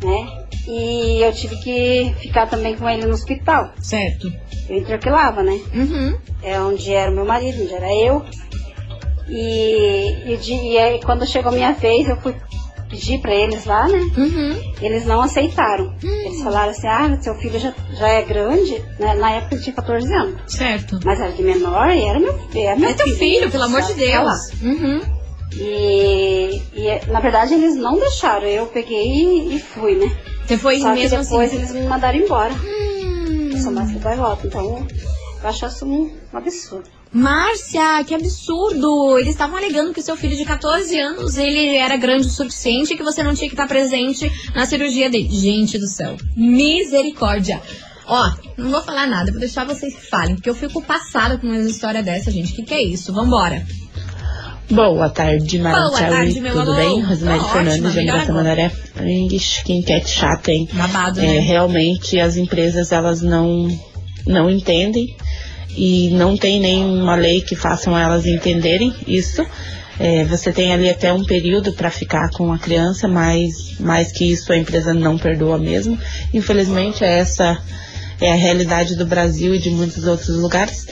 né? 0.04 0.39
E 0.66 1.22
eu 1.22 1.32
tive 1.32 1.56
que 1.56 2.14
ficar 2.20 2.46
também 2.46 2.76
com 2.76 2.88
ele 2.88 3.06
no 3.06 3.12
hospital. 3.14 3.72
certo. 3.80 4.30
Eu 4.68 4.76
intercalava, 4.78 5.42
né? 5.42 5.58
Uhum. 5.74 6.16
é 6.42 6.60
onde 6.60 6.92
era 6.92 7.10
o 7.10 7.14
meu 7.14 7.24
marido, 7.24 7.60
onde 7.62 7.74
era 7.74 7.92
eu. 7.92 8.24
E, 9.28 10.32
e, 10.32 10.36
de- 10.36 10.52
e 10.54 10.78
aí, 10.78 11.00
quando 11.02 11.26
chegou 11.26 11.50
a 11.50 11.54
minha 11.54 11.72
vez, 11.72 12.08
eu 12.08 12.16
fui 12.16 12.34
pedir 12.88 13.20
pra 13.20 13.34
eles 13.34 13.64
lá, 13.64 13.86
né? 13.88 13.98
Uhum. 14.16 14.72
Eles 14.80 15.06
não 15.06 15.20
aceitaram. 15.20 15.94
Eles 16.02 16.42
falaram 16.42 16.70
assim, 16.70 16.86
ah, 16.88 17.18
seu 17.20 17.34
filho 17.36 17.58
já, 17.60 17.72
já 17.92 18.08
é 18.08 18.22
grande, 18.22 18.82
né? 18.98 19.14
Na 19.14 19.30
época 19.32 19.54
ele 19.54 19.62
tinha 19.62 19.74
14 19.76 20.12
anos. 20.12 20.40
Certo. 20.52 20.98
Mas 21.04 21.20
era 21.20 21.32
de 21.32 21.42
menor 21.42 21.90
e 21.90 22.02
era 22.04 22.18
meu, 22.18 22.36
era 22.54 22.76
meu 22.76 22.90
É 22.90 22.94
teu 22.94 23.06
filho, 23.16 23.50
pelo 23.50 23.64
amor 23.64 23.82
de. 23.82 23.94
Deus. 23.94 24.38
Uhum. 24.62 25.00
E, 25.56 26.62
e, 26.74 27.06
na 27.10 27.20
verdade 27.20 27.54
eles 27.54 27.74
não 27.76 27.98
deixaram, 27.98 28.46
eu 28.46 28.66
peguei 28.66 29.04
e, 29.04 29.56
e 29.56 29.58
fui, 29.60 29.94
né? 29.96 30.10
Você 30.50 30.58
foi 30.58 30.80
Só 30.80 30.92
que 30.92 30.98
mesmo 30.98 31.22
depois 31.22 31.48
assim. 31.48 31.58
eles 31.58 31.72
me 31.72 31.82
mandaram 31.84 32.18
embora. 32.18 32.52
Hum. 32.52 33.52
Só 33.62 33.70
mais 33.70 33.92
que 33.92 33.98
vai 33.98 34.14
e 34.14 34.16
volta. 34.16 34.48
Então, 34.48 34.84
eu 35.44 35.48
acho 35.48 35.64
isso 35.64 35.86
um, 35.86 36.10
um 36.32 36.36
absurdo. 36.36 36.90
Márcia, 37.12 38.02
que 38.04 38.12
absurdo! 38.12 39.16
Eles 39.16 39.30
estavam 39.30 39.56
alegando 39.56 39.94
que 39.94 40.02
seu 40.02 40.16
filho 40.16 40.36
de 40.36 40.44
14 40.44 40.98
anos 40.98 41.38
ele 41.38 41.76
era 41.76 41.96
grande 41.96 42.26
o 42.26 42.30
suficiente 42.30 42.92
e 42.92 42.96
que 42.96 43.02
você 43.04 43.22
não 43.22 43.32
tinha 43.32 43.48
que 43.48 43.54
estar 43.54 43.68
presente 43.68 44.28
na 44.52 44.66
cirurgia 44.66 45.08
dele. 45.08 45.28
Gente 45.30 45.78
do 45.78 45.86
céu, 45.86 46.16
misericórdia! 46.36 47.62
Ó, 48.06 48.32
não 48.56 48.72
vou 48.72 48.82
falar 48.82 49.06
nada, 49.06 49.30
vou 49.30 49.38
deixar 49.38 49.64
vocês 49.64 49.94
que 49.94 50.06
falem, 50.08 50.34
porque 50.34 50.50
eu 50.50 50.54
fico 50.54 50.82
passada 50.82 51.38
com 51.38 51.46
uma 51.46 51.60
história 51.60 52.02
dessa, 52.02 52.28
gente. 52.28 52.52
O 52.52 52.56
que, 52.56 52.64
que 52.64 52.74
é 52.74 52.82
isso? 52.82 53.12
Vambora! 53.12 53.64
Boa 54.70 55.08
tarde, 55.08 55.58
Mara 55.58 55.90
meu 56.40 56.52
Tudo 56.52 56.72
amor. 56.72 56.76
bem? 56.76 57.00
Rosemary 57.02 57.38
Tô 57.40 57.44
Fernandes, 57.46 57.74
ótima, 57.74 57.90
de 57.90 57.96
melhor 57.96 58.16
Anitta 58.16 58.32
agora. 58.32 58.48
Mandaré. 58.48 58.72
Ixi, 59.32 59.64
que 59.64 59.72
enquete 59.72 60.08
chata, 60.10 60.52
hein? 60.52 60.68
Babado, 60.72 61.20
É, 61.20 61.26
né? 61.26 61.38
realmente, 61.40 62.20
as 62.20 62.36
empresas, 62.36 62.92
elas 62.92 63.20
não, 63.20 63.66
não 64.26 64.48
entendem 64.48 65.16
e 65.76 66.10
não 66.10 66.36
tem 66.36 66.60
nenhuma 66.60 67.16
lei 67.16 67.40
que 67.40 67.56
façam 67.56 67.98
elas 67.98 68.26
entenderem 68.26 68.94
isso. 69.08 69.44
É, 69.98 70.24
você 70.24 70.52
tem 70.52 70.72
ali 70.72 70.88
até 70.88 71.12
um 71.12 71.24
período 71.24 71.72
para 71.72 71.90
ficar 71.90 72.30
com 72.30 72.52
a 72.52 72.58
criança, 72.58 73.08
mas 73.08 73.78
mais 73.80 74.12
que 74.12 74.24
isso 74.24 74.52
a 74.52 74.56
empresa 74.56 74.94
não 74.94 75.18
perdoa 75.18 75.58
mesmo. 75.58 75.98
Infelizmente, 76.32 77.02
essa 77.04 77.58
é 78.20 78.30
a 78.32 78.36
realidade 78.36 78.94
do 78.94 79.04
Brasil 79.04 79.52
e 79.54 79.58
de 79.58 79.70
muitos 79.70 80.06
outros 80.06 80.36
lugares. 80.36 80.86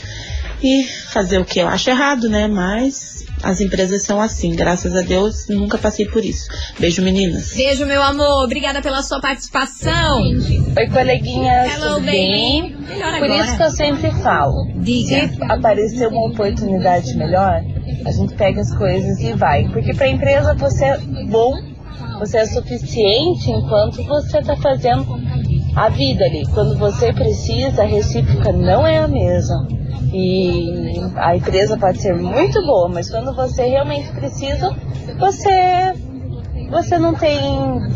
E 0.63 0.85
fazer 1.13 1.39
o 1.39 1.45
que 1.45 1.61
eu 1.61 1.69
acho 1.69 1.89
errado, 1.89 2.29
né? 2.29 2.49
Mas 2.49 3.25
as 3.43 3.61
empresas 3.61 4.03
são 4.03 4.21
assim. 4.21 4.55
Graças 4.55 4.95
a 4.95 5.03
Deus, 5.03 5.47
nunca 5.49 5.79
passei 5.79 6.07
por 6.07 6.25
isso. 6.25 6.49
Beijo, 6.79 7.03
meninas. 7.03 7.55
Beijo, 7.55 7.87
meu 7.87 8.03
amor. 8.03 8.45
Obrigada 8.45 8.83
pela 8.83 9.03
sua 9.03 9.21
participação. 9.21 10.21
Oi, 10.21 10.89
coleguinhas, 10.93 11.75
Hello, 11.75 11.95
tudo 11.95 12.07
bem? 12.07 12.77
Melhor 12.77 13.19
Por 13.19 13.31
isso 13.31 13.45
que 13.45 13.63
agora. 13.63 13.65
eu 13.65 13.71
sempre 13.71 14.11
falo, 14.23 14.69
Diga. 14.77 15.29
se 15.29 15.43
aparecer 15.45 16.09
uma 16.09 16.27
oportunidade 16.29 17.17
melhor, 17.17 17.63
a 18.05 18.11
gente 18.11 18.35
pega 18.35 18.61
as 18.61 18.75
coisas 18.77 19.19
e 19.21 19.33
vai. 19.35 19.69
Porque 19.69 19.95
para 19.95 20.07
a 20.07 20.11
empresa 20.11 20.55
você 20.55 20.85
é 20.85 20.99
bom, 21.31 21.53
você 22.19 22.39
é 22.39 22.47
suficiente 22.47 23.51
enquanto 23.51 24.03
você 24.05 24.39
está 24.39 24.57
fazendo 24.57 25.07
a 25.77 25.89
vida 25.89 26.25
ali. 26.25 26.45
Quando 26.53 26.77
você 26.77 27.13
precisa, 27.13 27.83
a 27.83 27.87
recíproca 27.87 28.53
não 28.53 28.85
é 28.87 28.99
a 28.99 29.07
mesma. 29.09 29.69
E 30.13 31.01
a 31.17 31.37
empresa 31.37 31.77
pode 31.77 32.01
ser 32.01 32.15
muito 32.15 32.61
boa, 32.65 32.89
mas 32.89 33.11
quando 33.11 33.35
você 33.35 33.67
realmente 33.67 34.11
precisa, 34.13 34.75
você 35.19 35.93
você 36.71 36.99
não 36.99 37.15
tem, 37.15 37.39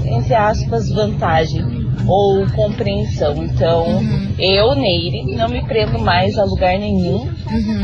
entre 0.07 0.35
aspas, 0.35 0.89
vantagem 0.89 1.63
ou 2.07 2.47
compreensão. 2.55 3.35
Então, 3.37 3.85
eu, 4.39 4.75
Neire, 4.75 5.37
não 5.37 5.49
me 5.49 5.63
prendo 5.63 5.99
mais 5.99 6.39
a 6.39 6.45
lugar 6.45 6.79
nenhum. 6.79 7.29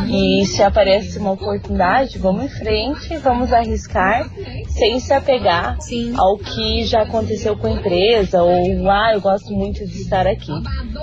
E 0.08 0.46
se 0.46 0.62
aparece 0.62 1.18
uma 1.18 1.32
oportunidade, 1.32 2.18
vamos 2.18 2.44
em 2.44 2.48
frente, 2.48 3.16
vamos 3.18 3.52
arriscar, 3.52 4.28
sem 4.68 5.00
se 5.00 5.12
apegar 5.12 5.76
Sim. 5.80 6.12
ao 6.16 6.38
que 6.38 6.84
já 6.84 7.02
aconteceu 7.02 7.56
com 7.56 7.66
a 7.66 7.70
empresa, 7.70 8.42
ou, 8.42 8.90
ah, 8.90 9.12
eu 9.14 9.20
gosto 9.20 9.52
muito 9.52 9.86
de 9.86 10.02
estar 10.02 10.26
aqui. 10.26 10.52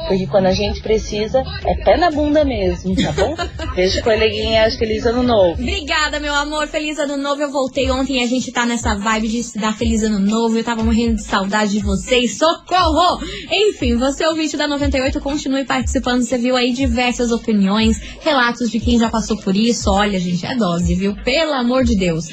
Porque 0.07 0.27
quando 0.27 0.45
a 0.45 0.53
gente 0.53 0.81
precisa, 0.81 1.43
é 1.65 1.75
pé 1.83 1.97
na 1.97 2.11
bunda 2.11 2.45
mesmo, 2.45 2.95
tá 2.95 3.11
bom? 3.11 3.35
Beijo, 3.75 4.01
coleguinhas, 4.03 4.75
feliz 4.75 5.05
ano 5.05 5.23
novo. 5.23 5.61
Obrigada, 5.61 6.19
meu 6.19 6.33
amor. 6.33 6.67
Feliz 6.67 6.97
ano 6.99 7.17
novo. 7.17 7.41
Eu 7.41 7.51
voltei 7.51 7.89
ontem 7.91 8.19
e 8.19 8.23
a 8.23 8.27
gente 8.27 8.51
tá 8.51 8.65
nessa 8.65 8.95
vibe 8.95 9.27
de 9.27 9.43
se 9.43 9.59
dar 9.59 9.75
feliz 9.75 10.03
ano 10.03 10.19
novo. 10.19 10.57
Eu 10.57 10.63
tava 10.63 10.83
morrendo 10.83 11.15
de 11.15 11.23
saudade 11.23 11.71
de 11.71 11.79
vocês. 11.79 12.37
Socorro! 12.37 13.19
Enfim, 13.51 13.97
você 13.97 14.25
ouvinte 14.27 14.55
da 14.55 14.67
98, 14.67 15.19
continue 15.19 15.65
participando. 15.65 16.21
Você 16.21 16.37
viu 16.37 16.55
aí 16.55 16.71
diversas 16.71 17.31
opiniões, 17.31 17.99
relatos 18.21 18.69
de 18.69 18.79
quem 18.79 18.99
já 18.99 19.09
passou 19.09 19.37
por 19.37 19.55
isso. 19.55 19.89
Olha, 19.89 20.19
gente, 20.19 20.45
é 20.45 20.55
dose, 20.55 20.95
viu? 20.95 21.15
Pelo 21.23 21.53
amor 21.53 21.83
de 21.83 21.97
Deus. 21.97 22.29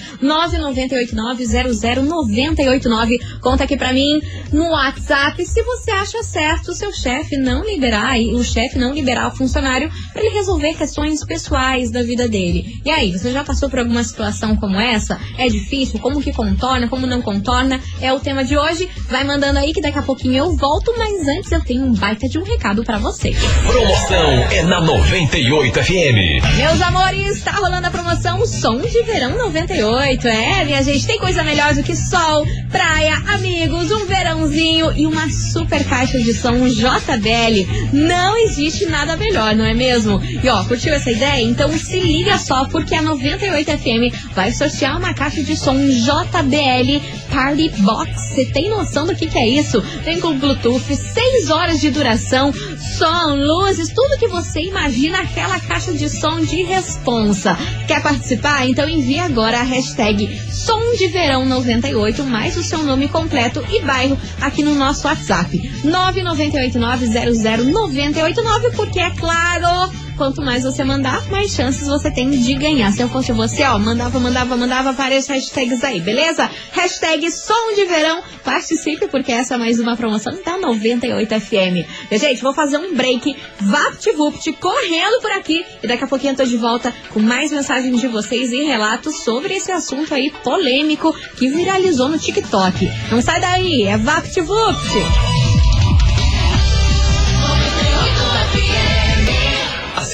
998900989. 1.34 3.40
Conta 3.40 3.64
aqui 3.64 3.76
pra 3.76 3.92
mim 3.92 4.20
no 4.52 4.70
WhatsApp 4.70 5.44
se 5.44 5.62
você 5.62 5.90
acha 5.90 6.22
certo 6.22 6.70
o 6.70 6.74
seu 6.74 6.92
chefe 6.92 7.36
não 7.36 7.64
liberar, 7.64 8.18
o 8.18 8.42
chefe 8.42 8.78
não 8.78 8.92
liberar 8.92 9.28
o 9.28 9.36
funcionário 9.36 9.90
para 10.12 10.22
ele 10.22 10.34
resolver 10.34 10.74
questões 10.74 11.24
pessoais 11.24 11.90
da 11.90 12.02
vida 12.02 12.28
dele. 12.28 12.80
E 12.84 12.90
aí, 12.90 13.12
você 13.12 13.32
já 13.32 13.44
passou 13.44 13.68
por 13.68 13.78
alguma 13.78 14.02
situação 14.02 14.56
como 14.56 14.78
essa? 14.78 15.18
É 15.38 15.48
difícil? 15.48 15.98
Como 16.00 16.22
que 16.22 16.32
contorna? 16.32 16.88
Como 16.88 17.06
não 17.06 17.22
contorna? 17.22 17.80
É 18.00 18.12
o 18.12 18.20
tema 18.20 18.44
de 18.44 18.56
hoje. 18.56 18.88
Vai 19.08 19.24
mandando 19.24 19.58
aí 19.58 19.72
que 19.72 19.80
daqui 19.80 19.98
a 19.98 20.02
pouquinho 20.02 20.36
eu 20.36 20.56
volto, 20.56 20.94
mas 20.96 21.12
antes 21.28 21.52
eu 21.52 21.62
tenho 21.62 21.84
um 21.84 21.94
baita 21.94 22.28
de 22.28 22.38
um 22.38 22.42
recado 22.42 22.82
para 22.84 22.98
vocês. 22.98 23.36
Promoção 23.66 24.30
é 24.50 24.62
na 24.62 24.80
98 24.80 25.82
FM. 25.82 26.56
Meus 26.56 26.80
amores, 26.80 27.42
tá 27.42 27.52
rolando 27.52 27.86
a 27.86 27.90
promoção 27.90 28.44
Som 28.46 28.78
de 28.78 29.02
Verão 29.02 29.36
98. 29.36 30.26
É, 30.26 30.64
minha 30.64 30.82
gente, 30.82 31.06
tem 31.12 31.18
coisa 31.18 31.44
melhor 31.44 31.74
do 31.74 31.82
que 31.82 31.94
sol, 31.94 32.46
praia, 32.70 33.14
amigos, 33.34 33.90
um 33.92 34.06
verãozinho 34.06 34.92
e 34.96 35.06
uma 35.06 35.28
super 35.30 35.84
caixa 35.84 36.18
de 36.18 36.32
som 36.32 36.66
JBL. 36.66 37.92
Não 37.92 38.38
existe 38.38 38.86
nada 38.86 39.14
melhor, 39.14 39.54
não 39.54 39.66
é 39.66 39.74
mesmo? 39.74 40.22
E 40.42 40.48
ó, 40.48 40.64
curtiu 40.64 40.94
essa 40.94 41.10
ideia? 41.10 41.42
Então 41.42 41.70
se 41.76 42.00
liga 42.00 42.38
só, 42.38 42.64
porque 42.64 42.94
a 42.94 43.02
98 43.02 43.72
FM 43.76 44.34
vai 44.34 44.52
sortear 44.52 44.96
uma 44.96 45.12
caixa 45.12 45.42
de 45.42 45.54
som 45.54 45.76
JBL 45.76 47.04
Party 47.30 47.68
Box. 47.80 48.30
Você 48.30 48.46
tem 48.46 48.70
noção 48.70 49.06
do 49.06 49.14
que, 49.14 49.26
que 49.26 49.38
é 49.38 49.46
isso? 49.46 49.82
Vem 50.04 50.18
com 50.18 50.38
Bluetooth, 50.38 50.96
6 50.96 51.50
horas 51.50 51.78
de 51.78 51.90
duração, 51.90 52.54
som, 52.98 53.34
luzes, 53.34 53.92
tudo 53.92 54.18
que 54.18 54.28
você 54.28 54.62
imagina 54.62 55.18
aquela 55.18 55.60
caixa 55.60 55.92
de 55.92 56.08
som 56.08 56.40
de 56.40 56.62
responsa. 56.62 57.54
Quer 57.86 58.02
participar? 58.02 58.66
Então 58.66 58.88
envie 58.88 59.18
agora 59.18 59.58
a 59.58 59.62
hashtag 59.62 60.40
Som 60.62 60.94
de 61.02 61.08
Verão 61.08 61.44
98 61.44 62.22
mais 62.22 62.56
o 62.56 62.62
seu 62.62 62.84
nome 62.84 63.08
completo 63.08 63.60
e 63.68 63.82
bairro 63.82 64.16
aqui 64.40 64.62
no 64.62 64.76
nosso 64.76 65.08
WhatsApp. 65.08 65.58
998900989 65.84 68.76
porque 68.76 69.00
é 69.00 69.10
claro 69.10 69.90
quanto 70.16 70.42
mais 70.42 70.64
você 70.64 70.84
mandar, 70.84 71.28
mais 71.30 71.52
chances 71.52 71.86
você 71.86 72.10
tem 72.10 72.30
de 72.30 72.54
ganhar. 72.54 72.92
Se 72.92 73.02
eu 73.02 73.08
fosse 73.08 73.32
você, 73.32 73.62
ó, 73.64 73.78
mandava, 73.78 74.18
mandava, 74.18 74.56
mandava 74.56 74.92
várias 74.92 75.26
hashtags 75.26 75.82
aí, 75.84 76.00
beleza? 76.00 76.50
Hashtag 76.72 77.30
som 77.30 77.74
de 77.74 77.84
verão, 77.84 78.22
participe, 78.44 79.08
porque 79.08 79.32
essa 79.32 79.54
é 79.54 79.58
mais 79.58 79.78
uma 79.78 79.96
promoção 79.96 80.32
da 80.44 80.58
98FM. 80.58 81.86
E, 82.10 82.18
gente, 82.18 82.42
vou 82.42 82.52
fazer 82.52 82.78
um 82.78 82.94
break, 82.94 83.36
vapt-vupt, 83.60 84.52
correndo 84.54 85.20
por 85.20 85.30
aqui, 85.32 85.64
e 85.82 85.86
daqui 85.86 86.04
a 86.04 86.06
pouquinho 86.06 86.32
eu 86.32 86.36
tô 86.36 86.44
de 86.44 86.56
volta 86.56 86.94
com 87.10 87.20
mais 87.20 87.50
mensagens 87.50 88.00
de 88.00 88.08
vocês 88.08 88.52
e 88.52 88.62
relatos 88.62 89.22
sobre 89.24 89.54
esse 89.54 89.72
assunto 89.72 90.14
aí 90.14 90.30
polêmico 90.42 91.14
que 91.36 91.48
viralizou 91.48 92.08
no 92.08 92.18
TikTok. 92.18 92.90
Não 93.10 93.20
sai 93.20 93.40
daí, 93.40 93.84
é 93.84 93.96
vapt-vupt! 93.96 95.31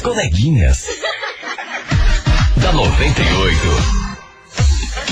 Coleguinhas. 0.08 0.86
da 2.56 2.72
98. 2.72 3.97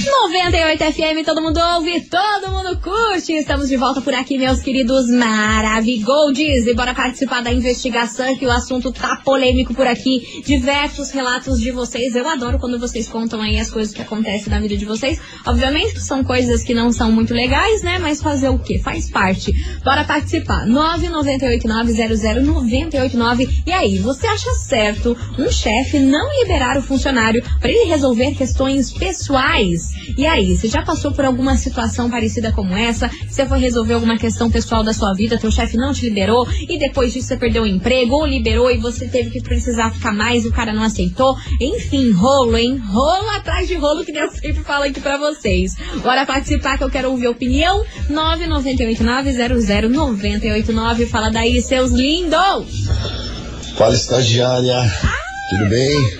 98 0.07 0.93
FM, 0.93 1.25
todo 1.25 1.43
mundo 1.43 1.59
ouve, 1.75 2.01
todo 2.03 2.53
mundo 2.53 2.79
curte. 2.81 3.33
Estamos 3.33 3.69
de 3.69 3.77
volta 3.77 4.01
por 4.01 4.15
aqui, 4.15 4.39
meus 4.39 4.61
queridos 4.61 5.09
Maravigoldes. 5.09 6.69
E 6.69 6.75
bora 6.75 6.95
participar 6.95 7.43
da 7.43 7.53
investigação, 7.53 8.37
que 8.37 8.47
o 8.47 8.51
assunto 8.51 8.93
tá 8.93 9.21
polêmico 9.25 9.75
por 9.75 9.85
aqui. 9.85 10.45
Diversos 10.47 11.11
relatos 11.11 11.61
de 11.61 11.73
vocês. 11.73 12.15
Eu 12.15 12.29
adoro 12.29 12.61
quando 12.61 12.79
vocês 12.79 13.09
contam 13.09 13.41
aí 13.41 13.59
as 13.59 13.69
coisas 13.69 13.93
que 13.93 14.01
acontecem 14.01 14.49
na 14.49 14.61
vida 14.61 14.77
de 14.77 14.85
vocês. 14.85 15.19
Obviamente 15.45 16.01
são 16.01 16.23
coisas 16.23 16.63
que 16.63 16.73
não 16.73 16.93
são 16.93 17.11
muito 17.11 17.35
legais, 17.35 17.83
né? 17.83 17.99
Mas 17.99 18.23
fazer 18.23 18.51
o 18.51 18.61
quê? 18.61 18.79
Faz 18.79 19.11
parte. 19.11 19.53
Bora 19.85 20.05
participar. 20.05 20.69
998900989. 20.69 23.65
E 23.67 23.73
aí, 23.73 23.99
você 23.99 24.29
acha 24.29 24.53
certo 24.53 25.17
um 25.37 25.51
chefe 25.51 25.99
não 25.99 26.33
liberar 26.41 26.79
o 26.79 26.83
funcionário 26.83 27.43
para 27.61 27.71
ele 27.71 27.89
resolver 27.89 28.37
questões 28.37 28.93
pessoais? 28.93 29.96
E 30.17 30.26
aí, 30.26 30.57
você 30.57 30.69
já 30.69 30.83
passou 30.83 31.12
por 31.12 31.25
alguma 31.25 31.57
situação 31.57 32.11
parecida 32.11 32.53
como 32.53 32.76
essa? 32.76 33.11
Você 33.29 33.47
foi 33.47 33.59
resolver 33.59 33.95
alguma 33.95 34.17
questão 34.17 34.50
pessoal 34.50 34.83
da 34.83 34.93
sua 34.93 35.12
vida, 35.15 35.38
teu 35.38 35.50
chefe 35.50 35.76
não 35.76 35.93
te 35.93 36.09
liberou 36.09 36.47
e 36.69 36.79
depois 36.79 37.12
disso 37.12 37.29
você 37.29 37.37
perdeu 37.37 37.65
o 37.65 37.67
emprego 37.67 38.15
ou 38.15 38.26
liberou 38.26 38.71
e 38.71 38.79
você 38.79 39.07
teve 39.07 39.31
que 39.31 39.43
precisar 39.43 39.91
ficar 39.91 40.12
mais 40.12 40.45
e 40.45 40.49
o 40.49 40.53
cara 40.53 40.73
não 40.73 40.83
aceitou? 40.83 41.37
Enfim, 41.61 42.11
rolo, 42.12 42.56
hein? 42.56 42.78
Rolo 42.78 43.28
atrás 43.30 43.69
de 43.69 43.75
rolo 43.75 44.04
que 44.04 44.17
eu 44.17 44.30
sempre 44.30 44.63
falo 44.63 44.85
aqui 44.85 45.00
pra 45.00 45.19
vocês. 45.19 45.75
Bora 46.02 46.25
participar 46.25 46.78
que 46.78 46.85
eu 46.85 46.91
quero 46.91 47.11
ouvir 47.11 47.26
a 47.26 47.30
opinião. 47.30 47.85
998900989. 48.11 51.09
Fala 51.09 51.30
daí, 51.30 51.61
seus 51.61 51.91
lindos! 51.91 52.87
Fala, 53.76 53.95
estagiária. 53.95 54.91
Tudo 55.50 55.69
bem? 55.69 56.17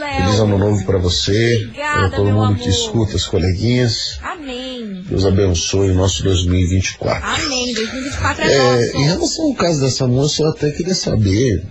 Feliz 0.00 0.40
ano 0.40 0.58
novo 0.58 0.84
pra 0.84 0.98
você. 0.98 1.68
Pra 1.74 2.10
todo 2.10 2.30
mundo 2.30 2.56
que 2.58 2.68
escuta, 2.68 3.16
as 3.16 3.24
coleguinhas. 3.26 4.18
Amém. 4.22 5.02
Deus 5.08 5.24
abençoe 5.26 5.90
o 5.90 5.94
nosso 5.94 6.22
2024. 6.22 7.26
Amém. 7.44 7.72
2024 7.74 8.44
é, 8.44 8.52
É, 8.52 8.96
em 8.96 9.04
relação 9.04 9.44
ao 9.46 9.54
caso 9.54 9.80
dessa 9.80 10.06
moça, 10.06 10.42
eu 10.42 10.48
até 10.50 10.70
queria 10.70 10.94
saber 10.94 11.64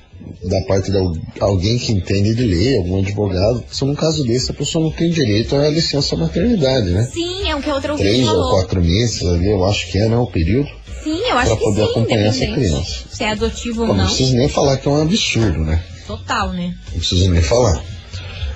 da 0.44 0.62
parte 0.62 0.92
de 0.92 0.98
al- 0.98 1.14
alguém 1.40 1.78
que 1.78 1.92
entende 1.92 2.36
de 2.36 2.44
lei, 2.44 2.78
algum 2.78 3.00
advogado, 3.00 3.64
se 3.72 3.84
num 3.84 3.96
caso 3.96 4.24
desse 4.24 4.52
a 4.52 4.54
pessoa 4.54 4.84
não 4.84 4.92
tem 4.92 5.10
direito 5.10 5.56
à 5.56 5.68
licença 5.70 6.16
maternidade, 6.16 6.90
né? 6.92 7.10
Sim, 7.12 7.50
é 7.50 7.56
o 7.56 7.62
que 7.62 7.70
a 7.70 7.76
outra 7.76 7.94
ouvinte 7.94 8.10
Três 8.10 8.28
ou 8.28 8.34
falou. 8.36 8.52
quatro 8.52 8.82
meses 8.82 9.24
ali, 9.26 9.50
eu 9.50 9.66
acho 9.66 9.92
que 9.92 9.98
é, 9.98 10.08
né, 10.08 10.18
o 10.18 10.28
período, 10.28 10.70
Sim, 11.04 11.18
eu 11.30 11.38
acho 11.38 11.48
pra 11.48 11.58
que 11.58 11.64
poder 11.64 11.84
sim, 11.86 11.92
acompanhar 11.92 12.26
essa 12.28 12.46
criança. 12.46 13.04
Se 13.10 13.24
é 13.24 13.32
adotivo 13.32 13.82
ou 13.82 13.88
não 13.88 13.96
não. 13.96 14.06
preciso 14.06 14.36
nem 14.36 14.50
falar 14.50 14.78
que 14.78 14.88
é 14.88 14.92
um 14.92 15.02
absurdo, 15.02 15.60
né? 15.60 15.82
Total, 16.06 16.52
né? 16.54 16.76
não 16.92 17.00
preciso 17.00 17.30
nem 17.32 17.42
falar. 17.42 17.84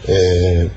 É, 0.07 0.69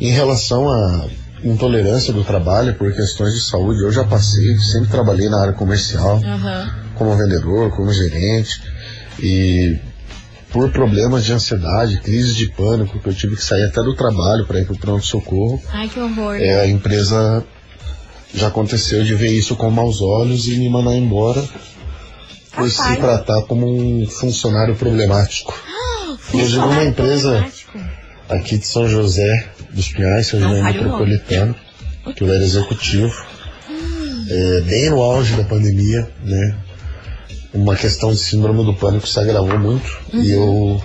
em 0.00 0.10
relação 0.10 0.68
à 0.68 1.06
intolerância 1.42 2.12
do 2.12 2.24
trabalho 2.24 2.74
por 2.74 2.92
questões 2.92 3.34
de 3.34 3.40
saúde, 3.40 3.82
eu 3.82 3.92
já 3.92 4.04
passei, 4.04 4.58
sempre 4.58 4.90
trabalhei 4.90 5.28
na 5.28 5.40
área 5.40 5.52
comercial, 5.52 6.20
Aham. 6.24 6.74
como 6.94 7.16
vendedor, 7.16 7.70
como 7.70 7.92
gerente, 7.92 8.62
e 9.20 9.78
por 10.50 10.70
problemas 10.70 11.24
de 11.24 11.32
ansiedade, 11.32 12.00
crises 12.00 12.34
de 12.36 12.48
pânico, 12.52 12.98
que 12.98 13.08
eu 13.08 13.14
tive 13.14 13.36
que 13.36 13.44
sair 13.44 13.64
até 13.64 13.82
do 13.82 13.94
trabalho 13.94 14.46
para 14.46 14.60
ir 14.60 14.64
para 14.64 14.74
o 14.74 14.78
pronto-socorro, 14.78 15.60
Ai, 15.72 15.88
que 15.88 16.00
horror. 16.00 16.36
é, 16.36 16.60
a 16.60 16.66
empresa 16.66 17.44
já 18.34 18.48
aconteceu 18.48 19.04
de 19.04 19.14
ver 19.14 19.30
isso 19.32 19.54
com 19.56 19.70
maus 19.70 20.00
olhos 20.00 20.46
e 20.46 20.56
me 20.56 20.68
mandar 20.68 20.94
embora 20.94 21.42
por 22.54 22.70
se 22.70 22.76
Capaz. 22.78 22.98
tratar 22.98 23.42
como 23.42 23.66
um 23.66 24.06
funcionário 24.06 24.74
problemático. 24.76 25.54
Inclusive 26.32 26.58
uma 26.58 26.84
empresa. 26.84 27.44
Aqui 28.28 28.58
de 28.58 28.66
São 28.66 28.88
José 28.88 29.48
dos 29.70 29.88
Pinhais, 29.88 30.26
São 30.26 30.40
José. 30.40 30.62
Metropolitano, 30.62 31.54
que 32.14 32.22
eu 32.22 32.32
era 32.32 32.42
executivo, 32.42 33.14
é, 34.28 34.60
bem 34.62 34.90
no 34.90 35.02
auge 35.02 35.34
da 35.34 35.44
pandemia, 35.44 36.08
né? 36.22 36.56
Uma 37.52 37.76
questão 37.76 38.10
de 38.10 38.18
síndrome 38.18 38.64
do 38.64 38.74
pânico 38.74 39.06
se 39.06 39.18
agravou 39.18 39.58
muito 39.58 39.88
e 40.12 40.32
eu 40.32 40.82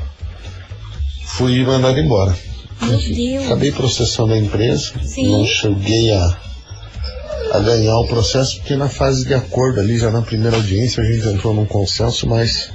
fui 1.26 1.64
mandado 1.64 2.00
embora. 2.00 2.38
Deus. 2.80 3.46
Acabei 3.46 3.72
processando 3.72 4.34
a 4.34 4.38
empresa, 4.38 4.94
Sim. 5.04 5.32
não 5.32 5.46
cheguei 5.46 6.12
a, 6.12 6.38
a 7.54 7.60
ganhar 7.60 7.98
o 7.98 8.08
processo, 8.08 8.58
porque 8.58 8.76
na 8.76 8.88
fase 8.88 9.26
de 9.26 9.34
acordo 9.34 9.80
ali, 9.80 9.98
já 9.98 10.12
na 10.12 10.22
primeira 10.22 10.58
audiência, 10.58 11.04
a 11.04 11.06
gente 11.06 11.28
entrou 11.28 11.54
num 11.54 11.66
consenso, 11.66 12.28
mas 12.28 12.72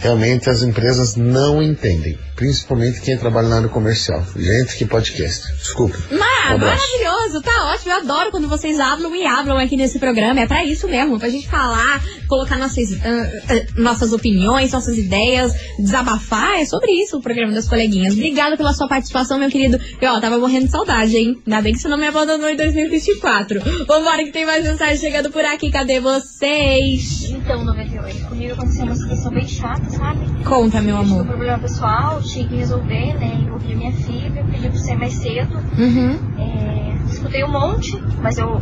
realmente 0.00 0.48
as 0.48 0.62
empresas 0.62 1.16
não 1.16 1.62
entendem, 1.62 2.18
principalmente 2.36 3.00
quem 3.00 3.16
trabalha 3.18 3.48
na 3.48 3.56
área 3.56 3.68
comercial. 3.68 4.24
Gente, 4.36 4.76
que 4.76 4.84
podcast. 4.86 5.52
Desculpa. 5.56 5.96
Ma- 6.10 6.54
Um 6.54 6.58
maravilhoso, 6.58 7.42
tá 7.42 7.72
ótimo. 7.72 7.92
Eu 7.92 7.96
adoro 7.98 8.30
quando 8.30 8.48
vocês 8.48 8.80
hablam 8.80 9.14
e 9.14 9.26
hablam 9.26 9.58
aqui 9.58 9.76
nesse 9.76 9.98
programa. 9.98 10.40
É 10.40 10.46
pra 10.46 10.64
isso 10.64 10.88
mesmo, 10.88 11.18
pra 11.18 11.28
gente 11.28 11.46
falar, 11.48 12.02
colocar 12.26 12.56
nossas, 12.56 12.92
ah, 13.04 13.30
ah, 13.50 13.66
nossas 13.80 14.12
opiniões, 14.14 14.72
nossas 14.72 14.96
ideias, 14.96 15.52
desabafar. 15.78 16.58
É 16.60 16.64
sobre 16.64 16.90
isso 16.92 17.18
o 17.18 17.20
programa 17.22 17.52
das 17.52 17.68
coleguinhas. 17.68 18.14
Obrigada 18.14 18.56
pela 18.56 18.72
sua 18.72 18.88
participação, 18.88 19.38
meu 19.38 19.50
querido. 19.50 19.78
E 20.00 20.06
ó, 20.06 20.18
tava 20.20 20.38
morrendo 20.38 20.66
de 20.66 20.70
saudade, 20.72 21.16
hein? 21.16 21.42
Ainda 21.46 21.60
bem 21.60 21.72
que 21.74 21.80
você 21.80 21.88
não 21.88 21.98
me 21.98 22.06
abandonou 22.06 22.48
em 22.48 22.56
2024. 22.56 23.60
Vambora 23.86 24.24
que 24.24 24.32
tem 24.32 24.46
mais 24.46 24.64
mensagem 24.64 24.96
chegando 24.96 25.30
por 25.30 25.44
aqui. 25.44 25.70
Cadê 25.70 26.00
vocês? 26.00 27.28
Então, 27.30 27.62
98. 27.64 28.24
Comigo 28.26 28.52
aconteceu 28.54 28.84
uma 28.84 28.94
situação 28.96 29.30
bem 29.32 29.46
chata, 29.46 29.87
sabe? 29.90 30.20
Conta, 30.44 30.80
meu 30.80 30.96
Eu 30.96 31.02
tive 31.02 31.12
um 31.12 31.20
amor. 31.20 31.26
problema 31.26 31.58
pessoal, 31.58 32.20
tinha 32.22 32.46
que 32.46 32.56
resolver, 32.56 33.14
né? 33.18 33.38
Envolvi 33.40 33.74
minha 33.74 33.92
filha, 33.92 34.44
pedi 34.50 34.68
pra 34.68 34.78
sair 34.78 34.96
mais 34.96 35.12
cedo. 35.14 35.56
Uhum. 35.78 36.18
É, 36.38 36.94
escutei 37.10 37.44
um 37.44 37.50
monte, 37.52 38.02
mas 38.22 38.38
eu 38.38 38.60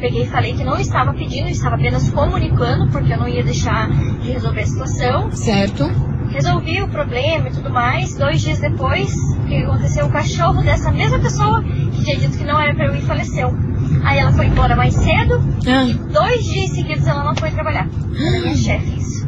peguei 0.00 0.22
e 0.22 0.26
falei 0.26 0.54
que 0.54 0.64
não 0.64 0.78
estava 0.78 1.12
pedindo, 1.12 1.48
estava 1.48 1.74
apenas 1.76 2.08
comunicando, 2.10 2.88
porque 2.90 3.12
eu 3.12 3.18
não 3.18 3.28
ia 3.28 3.42
deixar 3.44 3.90
de 3.90 4.32
resolver 4.32 4.62
a 4.62 4.66
situação. 4.66 5.30
Certo. 5.32 5.84
Resolvi 6.30 6.80
o 6.80 6.88
problema 6.88 7.48
e 7.48 7.50
tudo 7.52 7.70
mais. 7.70 8.14
Dois 8.16 8.40
dias 8.40 8.60
depois, 8.60 9.12
o 9.12 9.46
que 9.46 9.56
aconteceu? 9.56 10.06
O 10.06 10.10
cachorro 10.10 10.62
dessa 10.62 10.90
mesma 10.92 11.18
pessoa 11.18 11.62
que 11.62 12.04
tinha 12.04 12.16
dito 12.18 12.38
que 12.38 12.44
não 12.44 12.58
era 12.60 12.72
pra 12.74 12.86
eu 12.86 12.94
ir 12.94 13.02
faleceu. 13.02 13.52
Aí 14.04 14.18
ela 14.18 14.32
foi 14.32 14.46
embora 14.46 14.76
mais 14.76 14.94
cedo. 14.94 15.42
Ah. 15.66 15.84
E 15.84 15.94
dois 15.94 16.44
dias 16.44 16.70
seguidos 16.70 17.06
ela 17.06 17.24
não 17.24 17.34
foi 17.34 17.50
trabalhar. 17.50 17.88
Era 18.16 18.40
minha 18.40 18.54
chefe 18.56 18.96
isso. 18.98 19.26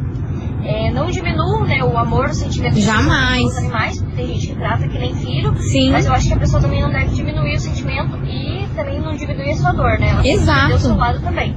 É, 0.65 0.91
não 0.91 1.07
diminuo 1.11 1.65
né, 1.65 1.83
o 1.83 1.97
amor, 1.97 2.29
o 2.29 2.33
sentimento 2.33 2.79
Jamais. 2.79 3.43
dos 3.43 3.57
animais, 3.57 4.01
porque 4.01 4.15
tem 4.15 4.27
gente 4.27 4.47
que 4.47 4.55
trata 4.55 4.87
que 4.87 4.97
nem 4.97 5.13
filho. 5.15 5.55
Sim. 5.57 5.91
Mas 5.91 6.05
eu 6.05 6.13
acho 6.13 6.27
que 6.27 6.33
a 6.33 6.37
pessoa 6.37 6.61
também 6.61 6.81
não 6.81 6.89
deve 6.89 7.13
diminuir 7.13 7.55
o 7.55 7.59
sentimento 7.59 8.17
e 8.25 8.67
também 8.75 8.99
não 9.01 9.13
diminuir 9.13 9.51
a 9.51 9.55
sua 9.55 9.71
dor, 9.73 9.99
né? 9.99 10.09
Ela 10.09 10.21
tem 10.21 10.37
que 10.37 10.41
Exato. 10.41 10.75
o 10.75 10.79
seu 10.79 10.95
lado 10.95 11.19
também. 11.21 11.55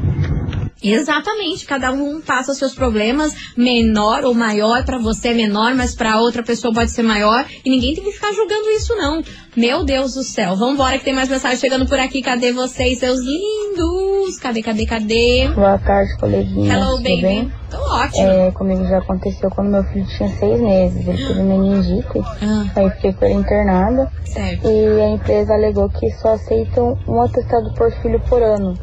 Exatamente, 0.83 1.65
cada 1.67 1.91
um 1.93 2.21
passa 2.21 2.53
os 2.53 2.59
seus 2.59 2.75
problemas, 2.75 3.33
menor 3.57 4.25
ou 4.25 4.35
maior, 4.35 4.85
pra 4.85 4.99
você 4.99 5.29
é 5.29 5.35
menor, 5.35 5.75
mas 5.75 5.95
pra 5.95 6.21
outra 6.21 6.43
pessoa 6.43 6.73
pode 6.73 6.91
ser 6.91 7.03
maior, 7.03 7.45
e 7.65 7.71
ninguém 7.71 7.95
tem 7.95 8.05
que 8.05 8.12
ficar 8.12 8.33
julgando 8.33 8.69
isso 8.71 8.95
não. 8.95 9.23
Meu 9.57 9.85
Deus 9.85 10.12
do 10.15 10.23
céu. 10.23 10.55
Vambora 10.55 10.99
que 10.99 11.05
tem 11.05 11.15
mais 11.15 11.31
mensagem 11.31 11.59
chegando 11.59 11.87
por 11.87 11.99
aqui. 11.99 12.21
Cadê 12.21 12.53
vocês, 12.53 12.99
seus 12.99 13.19
lindos? 13.21 14.37
Cadê, 14.39 14.62
cadê, 14.62 14.85
cadê? 14.85 15.49
Boa 15.55 15.79
tarde, 15.79 16.15
coleguinha. 16.19 16.75
Hello, 16.75 16.91
Tudo 16.97 17.03
baby. 17.05 17.23
bem? 17.23 17.53
Tô 17.71 17.79
ótimo. 17.79 18.23
É, 18.29 18.51
comigo 18.51 18.85
já 18.85 18.99
aconteceu 18.99 19.49
quando 19.51 19.71
meu 19.71 19.83
filho 19.85 20.07
tinha 20.15 20.29
seis 20.29 20.61
meses. 20.61 21.09
Ele 21.09 21.27
teve 21.27 21.43
meningite. 21.43 22.19
Ah, 22.43 22.67
Aí 22.77 22.91
fiquei 22.91 23.12
com 23.15 23.25
ele 23.25 23.35
internada. 23.35 24.12
certo. 24.27 24.69
E 24.69 25.01
a 25.01 25.09
empresa 25.09 25.55
alegou 25.55 25.89
que 25.89 26.11
só 26.21 26.35
aceitam 26.35 26.99
um 27.09 27.23
atestado 27.23 27.73
por 27.75 27.91
filho 28.03 28.21
por 28.29 28.43
ano. 28.43 28.75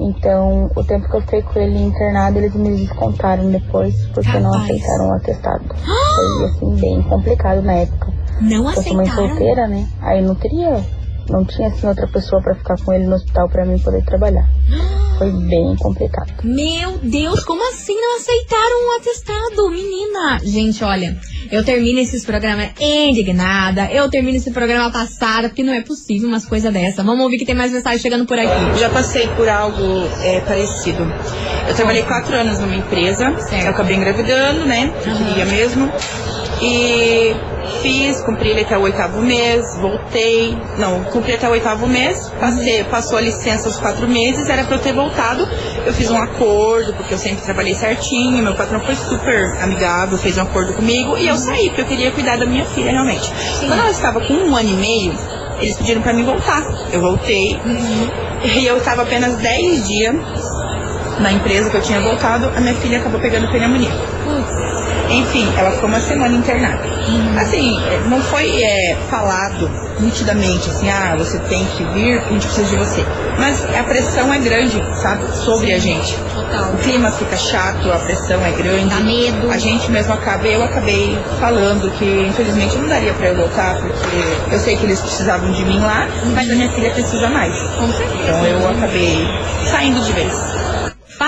Então, 0.00 0.70
o 0.76 0.84
tempo 0.84 1.08
que 1.08 1.16
eu 1.16 1.20
fiquei 1.22 1.42
com 1.42 1.58
ele 1.58 1.78
internado, 1.82 2.38
eles 2.38 2.54
me 2.54 2.76
descontaram 2.76 3.50
depois, 3.50 3.94
porque 4.14 4.38
não 4.38 4.50
Rapaz. 4.52 4.64
aceitaram 4.70 5.08
o 5.08 5.12
atestado. 5.14 5.64
Foi, 5.74 6.44
assim, 6.46 6.80
bem 6.80 7.02
complicado 7.02 7.62
na 7.62 7.72
época. 7.72 8.12
Não 8.40 8.68
Eu 8.70 8.82
sou 8.82 8.94
mãe 8.94 9.08
aceitaram? 9.08 9.28
solteira, 9.28 9.66
né? 9.66 9.88
Aí 10.00 10.22
não 10.22 10.34
teria, 10.36 10.80
não 11.28 11.44
tinha, 11.44 11.68
assim, 11.68 11.86
outra 11.86 12.06
pessoa 12.08 12.40
pra 12.42 12.54
ficar 12.54 12.76
com 12.82 12.92
ele 12.92 13.06
no 13.06 13.14
hospital 13.14 13.48
pra 13.48 13.64
mim 13.64 13.78
poder 13.78 14.04
trabalhar. 14.04 14.46
Foi 15.18 15.30
bem 15.32 15.74
complicado. 15.76 16.32
Meu 16.44 16.98
Deus, 17.02 17.42
como 17.44 17.60
assim 17.70 17.94
não 17.94 18.16
aceitaram 18.16 18.86
um 18.86 18.96
atestado, 18.98 19.70
menina? 19.70 20.38
Gente, 20.44 20.84
olha, 20.84 21.18
eu 21.50 21.64
termino 21.64 21.98
esses 21.98 22.24
programas 22.24 22.68
indignada, 22.80 23.90
eu 23.90 24.08
termino 24.08 24.36
esse 24.36 24.52
programa 24.52 24.92
passada, 24.92 25.48
porque 25.48 25.64
não 25.64 25.72
é 25.74 25.80
possível 25.80 26.28
umas 26.28 26.44
coisas 26.46 26.72
dessa. 26.72 27.02
Vamos 27.02 27.24
ouvir 27.24 27.38
que 27.38 27.44
tem 27.44 27.54
mais 27.54 27.72
mensagem 27.72 27.98
chegando 27.98 28.26
por 28.26 28.38
aqui. 28.38 28.78
Já 28.78 28.88
passei 28.90 29.26
por 29.28 29.48
algo 29.48 30.04
é, 30.22 30.40
parecido. 30.40 31.02
Eu 31.68 31.74
trabalhei 31.74 32.04
quatro 32.04 32.34
anos 32.36 32.60
numa 32.60 32.76
empresa, 32.76 33.36
Certo. 33.40 33.64
eu 33.64 33.70
acabei 33.70 33.96
engravidando, 33.96 34.64
né? 34.66 34.92
Eu 35.04 35.12
Aham. 35.12 35.24
queria 35.26 35.44
mesmo. 35.46 35.90
E 36.62 37.34
fiz, 37.82 38.20
cumpri 38.20 38.50
ele 38.50 38.62
até 38.62 38.76
o 38.76 38.82
oitavo 38.82 39.20
mês, 39.20 39.76
voltei. 39.80 40.56
Não, 40.78 41.04
cumpri 41.04 41.34
até 41.34 41.48
o 41.48 41.52
oitavo 41.52 41.86
mês, 41.86 42.30
passei, 42.40 42.84
passou 42.84 43.18
a 43.18 43.20
licença 43.20 43.68
os 43.68 43.76
quatro 43.76 44.06
meses, 44.08 44.48
era 44.48 44.64
pra 44.64 44.76
eu 44.76 44.80
ter 44.80 44.92
voltado. 44.92 45.46
Eu 45.86 45.92
fiz 45.92 46.10
um 46.10 46.20
acordo, 46.20 46.92
porque 46.94 47.14
eu 47.14 47.18
sempre 47.18 47.44
trabalhei 47.44 47.74
certinho, 47.74 48.42
meu 48.42 48.54
patrão 48.54 48.80
foi 48.80 48.94
super 48.94 49.56
amigável, 49.62 50.18
fez 50.18 50.36
um 50.38 50.42
acordo 50.42 50.72
comigo 50.72 51.16
e 51.16 51.26
eu 51.26 51.36
saí, 51.36 51.68
porque 51.68 51.82
eu 51.82 51.86
queria 51.86 52.10
cuidar 52.10 52.36
da 52.36 52.46
minha 52.46 52.64
filha 52.64 52.90
realmente. 52.90 53.30
Quando 53.60 53.80
ela 53.80 53.90
estava 53.90 54.20
com 54.20 54.34
um 54.34 54.56
ano 54.56 54.68
e 54.68 54.74
meio, 54.74 55.14
eles 55.60 55.76
pediram 55.76 56.02
pra 56.02 56.12
mim 56.12 56.24
voltar. 56.24 56.64
Eu 56.92 57.00
voltei. 57.00 57.58
E 58.44 58.66
eu 58.66 58.78
estava 58.78 59.02
apenas 59.02 59.36
10 59.36 59.88
dias 59.88 60.16
na 61.20 61.32
empresa 61.32 61.68
que 61.70 61.76
eu 61.76 61.82
tinha 61.82 62.00
voltado, 62.00 62.46
a 62.54 62.60
minha 62.60 62.74
filha 62.74 62.98
acabou 62.98 63.20
pegando 63.20 63.50
pneumonia. 63.50 63.90
Enfim, 65.10 65.48
ela 65.56 65.70
ficou 65.70 65.88
uma 65.88 66.00
semana 66.00 66.34
internada. 66.34 66.82
Assim, 67.40 67.78
é, 67.86 68.00
não 68.08 68.20
foi 68.20 68.62
é, 68.62 68.96
falado 69.08 69.70
nitidamente 70.00 70.70
assim, 70.70 70.88
ah, 70.90 71.14
você 71.18 71.38
tem 71.40 71.64
que 71.64 71.84
vir, 71.84 72.18
a 72.18 72.32
gente 72.32 72.46
precisa 72.46 72.68
de 72.68 72.76
você. 72.76 73.04
Mas 73.38 73.64
a 73.74 73.82
pressão 73.84 74.32
é 74.32 74.38
grande, 74.38 74.82
sabe, 74.94 75.24
sobre 75.44 75.72
a 75.72 75.78
gente. 75.78 76.16
Total. 76.34 76.72
O 76.72 76.76
clima 76.78 77.10
fica 77.10 77.36
chato, 77.36 77.90
a 77.90 77.98
pressão 77.98 78.44
é 78.44 78.52
grande. 78.52 78.88
Dá 78.88 79.00
medo. 79.00 79.50
A 79.50 79.58
gente 79.58 79.90
mesmo 79.90 80.12
acaba, 80.12 80.46
eu 80.46 80.62
acabei 80.62 81.18
falando 81.40 81.90
que 81.98 82.26
infelizmente 82.28 82.76
não 82.76 82.88
daria 82.88 83.12
pra 83.14 83.28
eu 83.28 83.36
voltar, 83.36 83.76
porque 83.76 84.54
eu 84.54 84.58
sei 84.58 84.76
que 84.76 84.84
eles 84.84 85.00
precisavam 85.00 85.50
de 85.52 85.64
mim 85.64 85.80
lá, 85.80 86.08
mas 86.34 86.50
a 86.50 86.54
minha 86.54 86.70
filha 86.70 86.90
precisa 86.90 87.28
mais. 87.28 87.56
Com 87.78 87.92
certeza. 87.92 88.22
Então 88.22 88.46
eu 88.46 88.68
acabei 88.68 89.26
saindo 89.64 90.00
de 90.00 90.12
vez. 90.12 90.57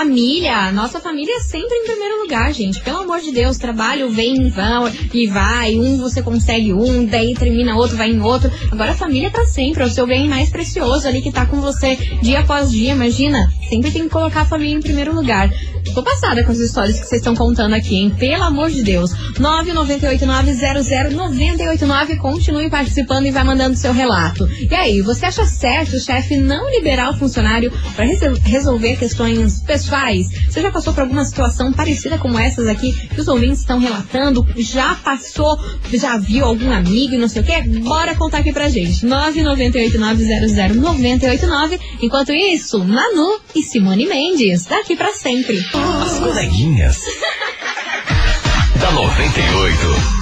Família, 0.01 0.71
nossa 0.71 0.99
família 0.99 1.35
é 1.35 1.39
sempre 1.41 1.75
em 1.77 1.85
primeiro 1.85 2.23
lugar, 2.23 2.51
gente. 2.51 2.81
Pelo 2.81 3.01
amor 3.01 3.21
de 3.21 3.31
Deus, 3.31 3.59
trabalho 3.59 4.09
vem 4.09 4.49
vão, 4.49 4.91
e 5.13 5.27
vai, 5.27 5.75
um 5.75 5.99
você 5.99 6.23
consegue 6.23 6.73
um, 6.73 7.05
daí 7.05 7.35
termina 7.35 7.75
outro, 7.75 7.95
vai 7.95 8.09
em 8.09 8.19
outro. 8.19 8.51
Agora 8.71 8.93
a 8.93 8.95
família 8.95 9.29
tá 9.29 9.45
sempre, 9.45 9.83
é 9.83 9.85
o 9.85 9.89
seu 9.91 10.07
bem 10.07 10.27
mais 10.27 10.49
precioso 10.49 11.07
ali 11.07 11.21
que 11.21 11.31
tá 11.31 11.45
com 11.45 11.61
você 11.61 11.95
dia 12.19 12.39
após 12.39 12.71
dia, 12.71 12.93
imagina. 12.93 13.53
Sempre 13.71 13.89
tem 13.89 14.03
que 14.03 14.09
colocar 14.09 14.41
a 14.41 14.45
família 14.45 14.75
em 14.75 14.81
primeiro 14.81 15.15
lugar. 15.15 15.49
Tô 15.93 16.03
passada 16.03 16.43
com 16.43 16.51
as 16.51 16.59
histórias 16.59 16.99
que 16.99 17.05
vocês 17.05 17.21
estão 17.21 17.33
contando 17.33 17.73
aqui, 17.73 17.95
hein? 17.95 18.09
Pelo 18.09 18.43
amor 18.43 18.69
de 18.69 18.83
Deus. 18.83 19.13
998900989, 19.39 22.17
continue 22.17 22.69
participando 22.69 23.27
e 23.27 23.31
vai 23.31 23.45
mandando 23.45 23.77
seu 23.77 23.93
relato. 23.93 24.45
E 24.69 24.75
aí, 24.75 25.01
você 25.01 25.25
acha 25.25 25.45
certo 25.45 25.95
o 25.95 25.99
chefe 26.01 26.35
não 26.35 26.69
liberar 26.69 27.11
o 27.11 27.17
funcionário 27.17 27.71
para 27.95 28.03
resolver 28.43 28.97
questões 28.97 29.61
pessoais? 29.61 30.27
Você 30.49 30.61
já 30.61 30.69
passou 30.69 30.93
por 30.93 31.03
alguma 31.03 31.23
situação 31.23 31.71
parecida 31.71 32.17
como 32.17 32.37
essas 32.37 32.67
aqui 32.67 32.91
que 32.91 33.21
os 33.21 33.29
ouvintes 33.29 33.61
estão 33.61 33.79
relatando? 33.79 34.45
Já 34.57 34.95
passou? 34.95 35.57
Já 35.93 36.17
viu 36.17 36.43
algum 36.43 36.73
amigo 36.73 37.13
e 37.13 37.17
não 37.17 37.29
sei 37.29 37.41
o 37.41 37.45
quê? 37.45 37.61
Bora 37.83 38.15
contar 38.15 38.39
aqui 38.39 38.51
pra 38.51 38.67
gente. 38.67 39.05
998900989. 39.05 41.79
Enquanto 42.01 42.33
isso, 42.33 42.83
Manu 42.83 43.39
e 43.55 43.60
Simone 43.63 44.07
Mendes, 44.07 44.65
daqui 44.65 44.95
pra 44.95 45.13
sempre. 45.13 45.57
As 46.03 46.19
coleguinhas. 46.19 46.97
da 48.79 48.91
98. 48.91 50.20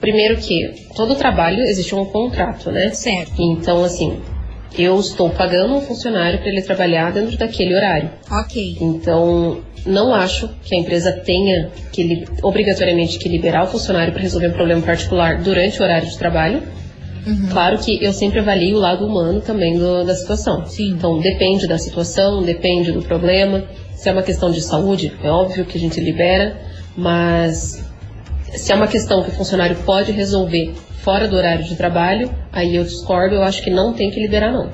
primeiro 0.00 0.36
que 0.36 0.72
todo 0.94 1.14
trabalho 1.14 1.60
existe 1.62 1.94
um 1.94 2.04
contrato, 2.04 2.70
né? 2.70 2.90
Certo. 2.90 3.34
Então, 3.40 3.84
assim, 3.84 4.18
eu 4.78 4.98
estou 5.00 5.30
pagando 5.30 5.74
um 5.74 5.80
funcionário 5.80 6.38
para 6.38 6.48
ele 6.48 6.62
trabalhar 6.62 7.12
dentro 7.12 7.36
daquele 7.36 7.74
horário. 7.74 8.10
Ok. 8.30 8.76
Então, 8.80 9.60
não 9.86 10.12
acho 10.12 10.48
que 10.64 10.74
a 10.74 10.78
empresa 10.78 11.12
tenha 11.24 11.70
que 11.92 12.24
obrigatoriamente 12.42 13.18
que 13.18 13.28
liberar 13.28 13.64
o 13.64 13.66
funcionário 13.68 14.12
para 14.12 14.22
resolver 14.22 14.48
um 14.48 14.52
problema 14.52 14.82
particular 14.82 15.40
durante 15.40 15.80
o 15.80 15.84
horário 15.84 16.08
de 16.08 16.18
trabalho. 16.18 16.62
Uhum. 17.26 17.48
Claro 17.50 17.78
que 17.78 18.02
eu 18.04 18.12
sempre 18.12 18.38
avalio 18.38 18.76
o 18.76 18.80
lado 18.80 19.04
humano 19.04 19.40
também 19.40 19.76
do- 19.76 20.04
da 20.04 20.14
situação. 20.14 20.64
Sim. 20.66 20.90
Então, 20.90 21.18
depende 21.18 21.66
da 21.66 21.78
situação, 21.78 22.42
depende 22.42 22.92
do 22.92 23.02
problema. 23.02 23.64
Se 23.94 24.08
é 24.08 24.12
uma 24.12 24.22
questão 24.22 24.50
de 24.52 24.60
saúde, 24.60 25.12
é 25.24 25.28
óbvio 25.30 25.64
que 25.64 25.76
a 25.76 25.80
gente 25.80 25.98
libera, 26.00 26.56
mas 26.96 27.84
se 28.54 28.72
é 28.72 28.74
uma 28.74 28.86
questão 28.86 29.22
que 29.22 29.30
o 29.30 29.34
funcionário 29.34 29.76
pode 29.84 30.12
resolver 30.12 30.74
fora 31.02 31.28
do 31.28 31.36
horário 31.36 31.64
de 31.64 31.76
trabalho, 31.76 32.30
aí 32.52 32.74
eu 32.74 32.84
discordo, 32.84 33.34
eu 33.34 33.42
acho 33.42 33.62
que 33.62 33.70
não 33.70 33.92
tem 33.92 34.10
que 34.10 34.20
liberar, 34.20 34.52
não. 34.52 34.70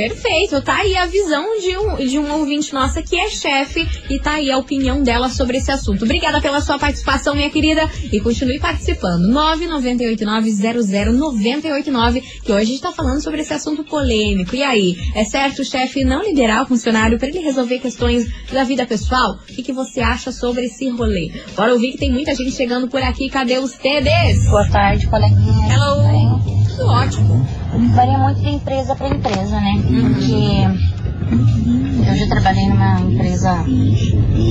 Perfeito, 0.00 0.62
tá 0.62 0.76
aí 0.76 0.96
a 0.96 1.04
visão 1.04 1.60
de 1.60 1.76
um, 1.76 1.96
de 1.96 2.18
um 2.18 2.32
ouvinte 2.38 2.72
nossa 2.72 3.02
que 3.02 3.20
é 3.20 3.28
chefe 3.28 3.86
e 4.08 4.18
tá 4.18 4.36
aí 4.36 4.50
a 4.50 4.56
opinião 4.56 5.02
dela 5.02 5.28
sobre 5.28 5.58
esse 5.58 5.70
assunto. 5.70 6.06
Obrigada 6.06 6.40
pela 6.40 6.62
sua 6.62 6.78
participação, 6.78 7.34
minha 7.34 7.50
querida, 7.50 7.82
e 8.10 8.18
continue 8.18 8.58
participando. 8.58 9.28
998900989, 9.28 12.22
que 12.42 12.50
hoje 12.50 12.62
a 12.62 12.64
gente 12.64 12.80
tá 12.80 12.92
falando 12.92 13.22
sobre 13.22 13.42
esse 13.42 13.52
assunto 13.52 13.84
polêmico. 13.84 14.56
E 14.56 14.62
aí, 14.62 14.96
é 15.14 15.22
certo 15.24 15.60
o 15.60 15.64
chefe 15.64 16.02
não 16.02 16.22
liberar 16.22 16.62
o 16.62 16.66
funcionário 16.66 17.18
para 17.18 17.28
ele 17.28 17.40
resolver 17.40 17.78
questões 17.78 18.26
da 18.50 18.64
vida 18.64 18.86
pessoal? 18.86 19.34
O 19.34 19.44
que, 19.54 19.62
que 19.62 19.72
você 19.72 20.00
acha 20.00 20.32
sobre 20.32 20.64
esse 20.64 20.88
rolê? 20.88 21.30
Bora 21.54 21.74
ouvir 21.74 21.92
que 21.92 21.98
tem 21.98 22.10
muita 22.10 22.34
gente 22.34 22.52
chegando 22.52 22.88
por 22.88 23.02
aqui. 23.02 23.28
Cadê 23.28 23.58
os 23.58 23.72
TDs? 23.72 24.48
Boa 24.48 24.66
tarde, 24.70 25.06
coleguinha. 25.08 25.74
Hello. 25.74 26.29
Tudo 26.80 26.92
ótimo. 26.92 27.46
Varia 27.94 28.16
muito 28.16 28.40
de 28.40 28.48
empresa 28.48 28.96
para 28.96 29.08
empresa, 29.08 29.60
né? 29.60 29.74
Porque 29.82 30.64
eu 32.08 32.16
já 32.16 32.26
trabalhei 32.26 32.68
numa 32.68 33.00
empresa 33.02 33.62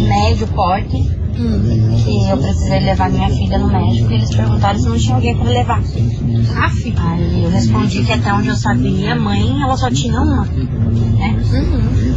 médio 0.08 0.48
porte 0.50 1.10
que 1.39 2.30
eu 2.30 2.38
precisei 2.38 2.80
levar 2.80 3.10
minha 3.10 3.30
filha 3.30 3.58
no 3.58 3.67
médico 3.67 4.12
e 4.12 4.15
eles 4.15 4.36
perguntaram 4.36 4.80
se 4.80 4.89
não 4.89 4.97
tinha 4.97 5.15
alguém 5.15 5.38
para 5.38 5.49
levar. 5.49 5.80
Aff. 5.80 6.93
Aí 6.97 7.43
eu 7.43 7.49
respondi 7.49 8.04
que 8.04 8.12
até 8.12 8.34
onde 8.34 8.49
eu 8.49 8.56
sabia, 8.56 9.15
mãe, 9.15 9.62
ela 9.62 9.78
só 9.78 9.89
tinha 9.89 10.19
uma. 10.19 10.45
Né? 10.45 11.38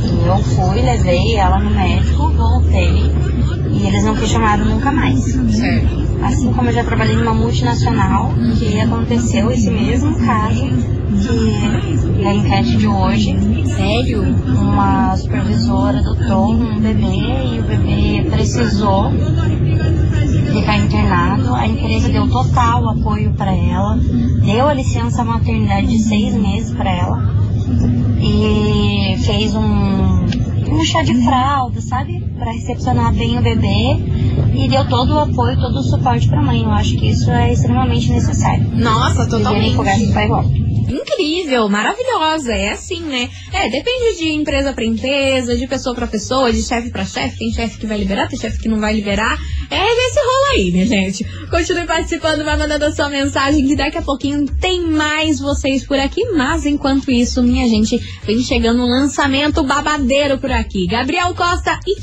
E 0.05 0.27
eu 0.27 0.39
fui, 0.39 0.81
levei 0.81 1.37
ela 1.37 1.59
no 1.59 1.71
médico, 1.71 2.31
voltei 2.31 3.13
e 3.71 3.87
eles 3.87 4.05
não 4.05 4.15
questionaram 4.15 4.65
nunca 4.65 4.91
mais. 4.91 5.23
Certo. 5.23 6.03
Assim 6.23 6.53
como 6.53 6.69
eu 6.69 6.75
já 6.75 6.85
trabalhei 6.85 7.17
numa 7.17 7.35
multinacional, 7.35 8.33
que 8.59 8.81
aconteceu 8.81 9.51
esse 9.51 9.71
mesmo 9.71 10.15
caso 10.19 10.67
que 11.21 12.23
da 12.23 12.35
enquete 12.35 12.77
de 12.77 12.87
hoje. 12.87 13.37
Sério? 13.67 14.23
Uma 14.23 15.17
supervisora 15.17 15.99
adotou 15.99 16.53
um 16.53 16.81
bebê 16.81 17.05
e 17.55 17.61
o 17.61 17.63
bebê 17.63 18.31
precisou 18.31 19.12
ficar 20.53 20.77
internado. 20.79 21.55
A 21.55 21.67
empresa 21.67 22.09
deu 22.09 22.29
total 22.29 22.89
apoio 22.91 23.33
para 23.33 23.55
ela, 23.55 23.99
deu 24.45 24.69
a 24.69 24.75
licença 24.75 25.25
maternidade 25.25 25.87
de 25.87 25.99
seis 25.99 26.35
meses 26.35 26.75
para 26.75 26.91
ela 26.91 27.43
e 28.21 29.17
fez 29.25 29.55
um, 29.55 30.25
um 30.73 30.85
chá 30.85 31.03
de 31.03 31.15
fralda, 31.25 31.81
sabe? 31.81 32.21
Para 32.39 32.53
recepcionar 32.53 33.13
bem 33.13 33.39
o 33.39 33.43
bebê 33.43 33.97
e 34.55 34.69
deu 34.69 34.89
todo 34.89 35.15
o 35.15 35.19
apoio, 35.19 35.59
todo 35.59 35.77
o 35.77 35.83
suporte 35.83 36.29
para 36.29 36.41
a 36.41 36.43
mãe. 36.43 36.63
Eu 36.63 36.71
acho 36.71 36.97
que 36.97 37.09
isso 37.09 37.31
é 37.31 37.53
extremamente 37.53 38.11
necessário. 38.11 38.65
Nossa, 38.75 39.27
totalmente. 39.29 39.77
Vai 40.13 40.25
igual. 40.25 40.45
Incrível, 40.89 41.69
maravilhosa, 41.69 42.53
é 42.53 42.71
assim, 42.71 43.01
né? 43.01 43.29
É, 43.53 43.69
depende 43.69 44.19
de 44.19 44.33
empresa 44.33 44.73
para 44.73 44.85
empresa, 44.85 45.57
de 45.57 45.67
pessoa 45.67 45.95
para 45.95 46.07
pessoa, 46.07 46.53
de 46.53 46.63
chefe 46.63 46.91
para 46.91 47.05
chefe. 47.05 47.39
Tem 47.39 47.53
chefe 47.53 47.79
que 47.79 47.87
vai 47.87 47.99
liberar, 47.99 48.29
tem 48.29 48.39
chefe 48.39 48.59
que 48.59 48.69
não 48.69 48.81
vai 48.81 48.95
liberar. 48.95 49.39
É 49.71 50.09
esse 50.09 50.19
rolo 50.19 50.53
aí, 50.55 50.73
minha 50.73 50.87
gente. 50.87 51.25
Continue 51.49 51.87
participando, 51.87 52.45
vai 52.45 52.57
mandando 52.57 52.85
a 52.85 52.93
sua 52.93 53.09
mensagem 53.09 53.67
que 53.67 53.77
daqui 53.77 53.99
a 53.99 54.03
pouquinho 54.03 54.47
tem 54.61 54.83
mais 54.83 55.41
vocês 55.41 55.87
por 55.87 55.99
aqui. 55.99 56.25
Mas 56.33 56.67
enquanto 56.67 57.11
isso, 57.11 57.43
minha 57.43 57.69
gente, 57.69 57.99
vem 58.25 58.43
chegando 58.43 58.83
um 58.83 58.89
lançamento 58.89 59.63
babadeiro 59.63 60.39
por 60.39 60.51
aqui. 60.51 60.87
Gabriel 60.87 61.35
Costa 61.35 61.79
e, 61.87 61.97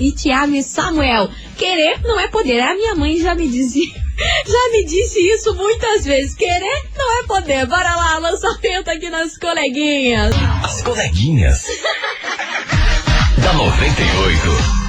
e 0.00 0.12
Tiago 0.12 0.54
e 0.54 0.62
Samuel. 0.62 1.28
Querer 1.56 2.00
não 2.02 2.18
é 2.18 2.28
poder. 2.28 2.60
A 2.60 2.74
minha 2.74 2.94
mãe 2.94 3.18
já 3.18 3.34
me 3.34 3.48
dizia. 3.48 4.09
Já 4.46 4.70
me 4.72 4.84
disse 4.84 5.20
isso 5.20 5.54
muitas 5.54 6.04
vezes. 6.04 6.34
Querer 6.34 6.82
não 6.96 7.20
é 7.20 7.26
poder. 7.26 7.66
Bora 7.66 7.96
lá, 7.96 8.18
lançamento 8.18 8.88
aqui 8.88 9.10
nas 9.10 9.36
coleguinhas. 9.38 10.34
As 10.62 10.82
coleguinhas. 10.82 11.64
da 13.38 13.52
98. 13.54 14.79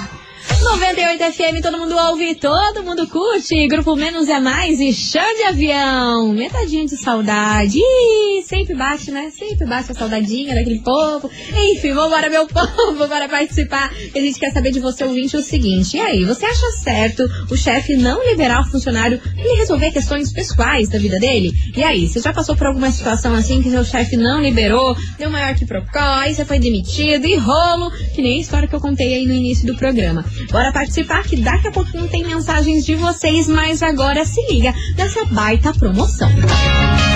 98 0.64 1.24
FM, 1.34 1.62
todo 1.62 1.78
mundo 1.80 1.96
ouve, 1.98 2.36
todo 2.36 2.84
mundo 2.84 3.08
curte. 3.08 3.68
Grupo 3.68 3.96
Menos 3.96 4.30
é 4.30 4.40
Mais 4.40 4.80
e 4.80 4.94
chão 4.94 5.26
de 5.36 5.44
avião. 5.44 6.34
Metadinha 6.34 6.86
de 6.86 6.96
saudade. 6.98 7.80
Ih, 7.80 8.44
sempre 8.44 8.76
bate, 8.76 9.12
né? 9.12 9.32
Sempre 9.32 9.66
bate 9.66 9.92
a 9.92 9.96
saudadinha 9.96 10.54
daquele 10.54 10.80
povo. 10.80 11.30
Enfim, 11.50 11.94
vambora, 11.94 12.30
meu 12.30 12.46
povo, 12.48 13.08
para 13.08 13.28
participar. 13.28 13.92
A 14.14 14.20
gente 14.20 14.40
quer 14.40 14.52
saber 14.52 14.72
de 14.72 14.80
você, 14.80 15.04
ouvinte, 15.04 15.36
o 15.36 15.42
seguinte. 15.42 15.98
E 15.98 16.00
aí, 16.00 16.26
você 16.26 16.46
acha 16.46 16.72
certo 16.84 17.24
o 17.50 17.58
chefe 17.58 17.96
não 17.98 18.24
liberar 18.24 18.62
o 18.62 18.70
funcionário 18.70 19.20
pra 19.20 19.32
ele 19.38 19.58
resolver 19.58 19.92
questões 19.92 20.32
pessoais 20.32 20.90
da 20.90 21.00
vida 21.00 21.20
dele? 21.20 21.52
E 21.76 21.84
aí, 21.84 22.08
você 22.08 22.20
já 22.20 22.32
passou 22.32 22.56
por 22.56 22.68
alguma 22.68 22.92
situação 22.92 23.34
assim 23.34 23.64
que 23.64 23.70
seu 23.70 23.84
chefe 23.84 24.16
não 24.16 24.42
liberou, 24.42 24.96
deu 25.18 25.30
maior 25.30 25.56
que 25.56 25.66
procó, 25.66 26.00
aí 26.00 26.36
você 26.36 26.46
foi 26.46 26.60
demitido 26.60 27.26
e 27.26 27.36
rolo, 27.36 27.92
que 28.14 28.22
nem 28.22 28.38
a 28.38 28.42
história 28.42 28.68
que 28.68 28.76
eu 28.76 28.80
contei 28.80 29.16
aí 29.16 29.26
no 29.26 29.34
início 29.34 29.66
do 29.66 29.76
programa. 29.76 30.24
Bora 30.52 30.74
participar 30.74 31.24
que 31.24 31.38
daqui 31.38 31.70
a 31.70 31.72
pouquinho 31.72 32.10
tem 32.10 32.26
mensagens 32.26 32.86
de 32.86 32.96
vocês, 32.96 33.48
mas 33.48 33.82
agora 33.82 34.26
se 34.26 34.42
liga 34.52 34.74
nessa 34.98 35.24
baita 35.26 35.74
promoção. 35.74 36.30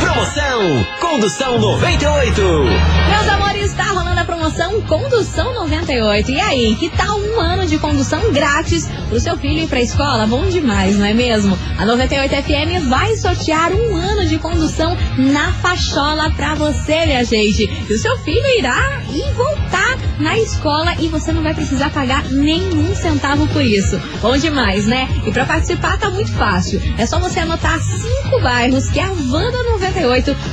Promoção 0.05 0.85
Condução 0.99 1.59
98. 1.59 2.41
Meus 2.41 3.27
amores, 3.27 3.71
está 3.71 3.85
rolando 3.85 4.19
a 4.19 4.23
promoção 4.23 4.81
Condução 4.81 5.53
98. 5.53 6.31
E 6.31 6.39
aí, 6.39 6.75
que 6.75 6.89
tal 6.89 7.17
um 7.19 7.39
ano 7.39 7.65
de 7.65 7.79
condução 7.79 8.31
grátis 8.31 8.87
pro 9.09 9.19
seu 9.19 9.35
filho 9.37 9.61
ir 9.61 9.67
pra 9.67 9.81
escola? 9.81 10.27
Bom 10.27 10.45
demais, 10.47 10.95
não 10.97 11.05
é 11.05 11.13
mesmo? 11.13 11.57
A 11.79 11.85
98 11.85 12.35
FM 12.43 12.87
vai 12.87 13.15
sortear 13.15 13.71
um 13.71 13.95
ano 13.95 14.27
de 14.27 14.37
condução 14.37 14.95
na 15.17 15.51
fachola 15.53 16.29
pra 16.31 16.53
você, 16.53 17.05
minha 17.05 17.23
gente. 17.23 17.63
E 17.89 17.93
o 17.93 17.97
seu 17.97 18.15
filho 18.19 18.45
irá 18.59 19.01
e 19.11 19.31
voltar 19.31 19.97
na 20.19 20.37
escola 20.37 20.93
e 20.99 21.07
você 21.07 21.31
não 21.31 21.43
vai 21.43 21.53
precisar 21.53 21.89
pagar 21.89 22.23
nenhum 22.25 22.95
centavo 22.95 23.47
por 23.47 23.63
isso. 23.63 23.99
Bom 24.21 24.37
demais, 24.37 24.85
né? 24.85 25.09
E 25.25 25.31
para 25.31 25.45
participar 25.45 25.97
tá 25.97 26.09
muito 26.09 26.31
fácil. 26.33 26.81
É 26.97 27.05
só 27.05 27.19
você 27.19 27.39
anotar 27.39 27.79
cinco 27.79 28.41
bairros 28.41 28.89
que 28.89 28.99
a 28.99 29.09
Wanda 29.09 29.63
98 29.63 29.94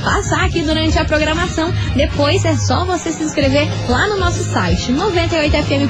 passar 0.03 0.45
aqui 0.45 0.61
durante 0.61 0.97
a 0.97 1.05
programação. 1.05 1.71
Depois 1.95 2.45
é 2.45 2.55
só 2.55 2.85
você 2.85 3.11
se 3.11 3.23
inscrever 3.23 3.67
lá 3.89 4.07
no 4.07 4.17
nosso 4.17 4.43
site 4.43 4.91
98fm 4.91 5.87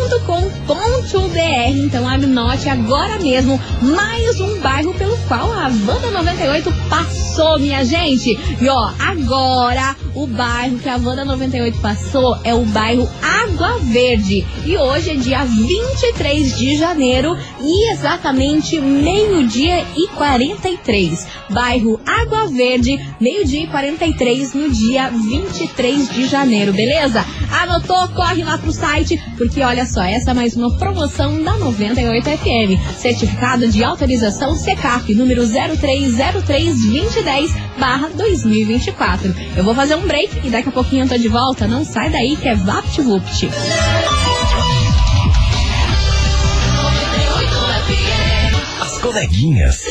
Curitiba 0.00 0.20
.com.br. 0.26 1.76
Então 1.76 2.08
anote 2.08 2.68
agora 2.68 3.18
mesmo 3.18 3.60
mais 3.82 4.40
um 4.40 4.60
bairro 4.60 4.94
pelo 4.94 5.16
qual 5.28 5.52
a 5.52 5.64
Wanda 5.64 6.10
98 6.10 6.72
passou, 6.88 7.58
minha 7.58 7.84
gente. 7.84 8.38
E 8.60 8.68
ó, 8.68 8.92
agora 8.98 9.96
o 10.14 10.26
bairro 10.26 10.78
que 10.78 10.88
a 10.88 10.96
Wanda 10.96 11.24
98 11.24 11.78
passou 11.78 12.38
é 12.44 12.54
o 12.54 12.64
bairro 12.66 13.08
Água 13.22 13.78
Verde. 13.78 14.46
E 14.64 14.76
hoje 14.76 15.10
é 15.10 15.14
dia 15.14 15.44
23 15.44 16.58
de 16.58 16.76
janeiro 16.76 17.36
e 17.60 17.92
exatamente 17.92 18.80
meio-dia 18.80 19.84
e 19.96 20.08
43. 20.08 21.26
Bairro 21.50 22.00
Água 22.06 22.46
Verde, 22.48 22.98
meio-dia 23.20 23.64
e 23.64 23.66
43 23.66 24.54
no 24.54 24.70
dia 24.70 25.10
23 25.10 26.08
de 26.10 26.26
janeiro, 26.26 26.72
beleza? 26.72 27.24
Anotou? 27.50 28.08
Corre 28.08 28.44
lá 28.44 28.58
pro 28.58 28.72
site, 28.72 29.20
porque 29.36 29.62
olha 29.62 29.84
só, 29.90 30.02
essa 30.02 30.30
é 30.30 30.34
mais 30.34 30.54
uma 30.54 30.76
promoção 30.76 31.42
da 31.42 31.58
98 31.58 32.30
FM. 32.30 32.78
Certificado 32.96 33.68
de 33.68 33.82
autorização 33.82 34.54
CECAP, 34.54 35.12
número 35.14 35.42
03032010 35.42 37.50
barra 37.76 38.08
2024. 38.10 39.34
Eu 39.56 39.64
vou 39.64 39.74
fazer 39.74 39.96
um 39.96 40.06
break 40.06 40.46
e 40.46 40.50
daqui 40.50 40.68
a 40.68 40.72
pouquinho 40.72 41.04
eu 41.04 41.08
tô 41.08 41.18
de 41.18 41.28
volta. 41.28 41.66
Não 41.66 41.84
sai 41.84 42.08
daí 42.08 42.36
que 42.36 42.48
é 42.48 42.54
VaptVupt. 42.54 43.48
As 48.80 48.98
coleguinhas. 48.98 49.82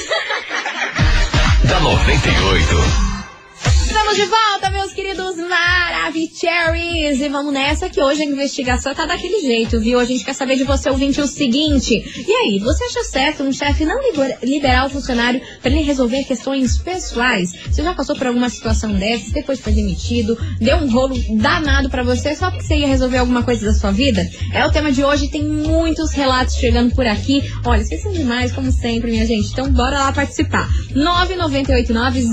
da 1.67 1.81
98. 1.81 3.08
Estamos 4.09 4.25
de 4.25 4.31
volta, 4.31 4.71
meus 4.71 4.91
queridos 4.91 5.37
Maravicheries! 5.37 7.21
E 7.21 7.29
vamos 7.29 7.53
nessa 7.53 7.87
que 7.89 8.01
hoje 8.01 8.23
a 8.23 8.25
investigação 8.25 8.91
tá 8.95 9.05
daquele 9.05 9.39
jeito, 9.39 9.79
viu? 9.79 9.99
A 9.99 10.03
gente 10.03 10.25
quer 10.25 10.33
saber 10.33 10.55
de 10.55 10.63
você, 10.63 10.89
ouvinte, 10.89 11.21
o 11.21 11.27
seguinte. 11.27 11.93
E 12.27 12.31
aí, 12.31 12.59
você 12.59 12.85
acha 12.85 13.03
certo 13.03 13.43
um 13.43 13.53
chefe 13.53 13.85
não 13.85 13.99
liberar 14.41 14.87
o 14.87 14.89
funcionário 14.89 15.39
para 15.61 15.69
ele 15.69 15.83
resolver 15.83 16.23
questões 16.23 16.79
pessoais? 16.79 17.51
Você 17.69 17.83
já 17.83 17.93
passou 17.93 18.15
por 18.15 18.25
alguma 18.25 18.49
situação 18.49 18.91
dessas, 18.93 19.31
depois 19.31 19.59
foi 19.59 19.73
demitido, 19.73 20.35
deu 20.59 20.77
um 20.77 20.89
rolo 20.89 21.15
danado 21.37 21.87
para 21.87 22.01
você 22.01 22.35
só 22.35 22.49
porque 22.49 22.65
você 22.65 22.77
ia 22.77 22.87
resolver 22.87 23.19
alguma 23.19 23.43
coisa 23.43 23.63
da 23.63 23.73
sua 23.73 23.91
vida? 23.91 24.27
É 24.51 24.65
o 24.65 24.71
tema 24.71 24.91
de 24.91 25.03
hoje, 25.03 25.29
tem 25.29 25.43
muitos 25.43 26.13
relatos 26.13 26.55
chegando 26.55 26.95
por 26.95 27.05
aqui. 27.05 27.43
Olha, 27.63 27.85
vocês 27.85 28.01
são 28.01 28.11
demais, 28.11 28.51
como 28.51 28.71
sempre, 28.71 29.11
minha 29.11 29.27
gente. 29.27 29.51
Então 29.51 29.71
bora 29.71 29.99
lá 29.99 30.11
participar. 30.11 30.67
9989 30.95 32.23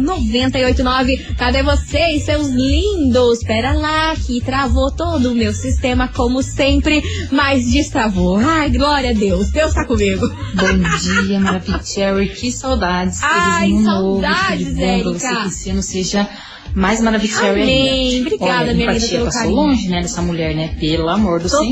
0098 0.00 0.99
99. 1.00 1.34
Cadê 1.36 1.62
vocês, 1.62 2.24
seus 2.24 2.48
lindos? 2.48 3.38
Espera 3.38 3.72
lá, 3.72 4.14
que 4.16 4.40
travou 4.40 4.90
todo 4.90 5.32
o 5.32 5.34
meu 5.34 5.52
sistema, 5.52 6.08
como 6.08 6.42
sempre, 6.42 7.02
mas 7.30 7.70
destravou. 7.70 8.36
Ai, 8.38 8.70
glória 8.70 9.10
a 9.10 9.14
Deus, 9.14 9.50
Deus 9.50 9.72
tá 9.72 9.84
comigo. 9.84 10.26
Bom 10.28 11.24
dia, 11.26 11.40
Maravicherry, 11.40 12.28
que 12.28 12.52
saudades. 12.52 13.20
Ai, 13.22 13.70
saudades, 13.82 14.68
novo, 14.74 14.82
Érica. 14.82 15.12
você 15.18 15.36
que 15.36 15.46
esse 15.48 15.70
ano 15.70 15.82
seja 15.82 16.28
mais 16.74 17.00
maravilhosa 17.00 17.48
Amém. 17.50 18.14
ainda. 18.14 18.26
Obrigada, 18.26 18.62
Olha, 18.64 18.74
minha 18.74 18.92
linda, 18.92 19.06
pelo 19.08 19.24
passou 19.24 19.40
carinho. 19.40 19.56
longe, 19.56 19.88
né, 19.88 20.02
dessa 20.02 20.22
mulher, 20.22 20.54
né? 20.54 20.76
Pelo 20.78 21.08
amor 21.08 21.40
do 21.40 21.48
Total. 21.48 21.64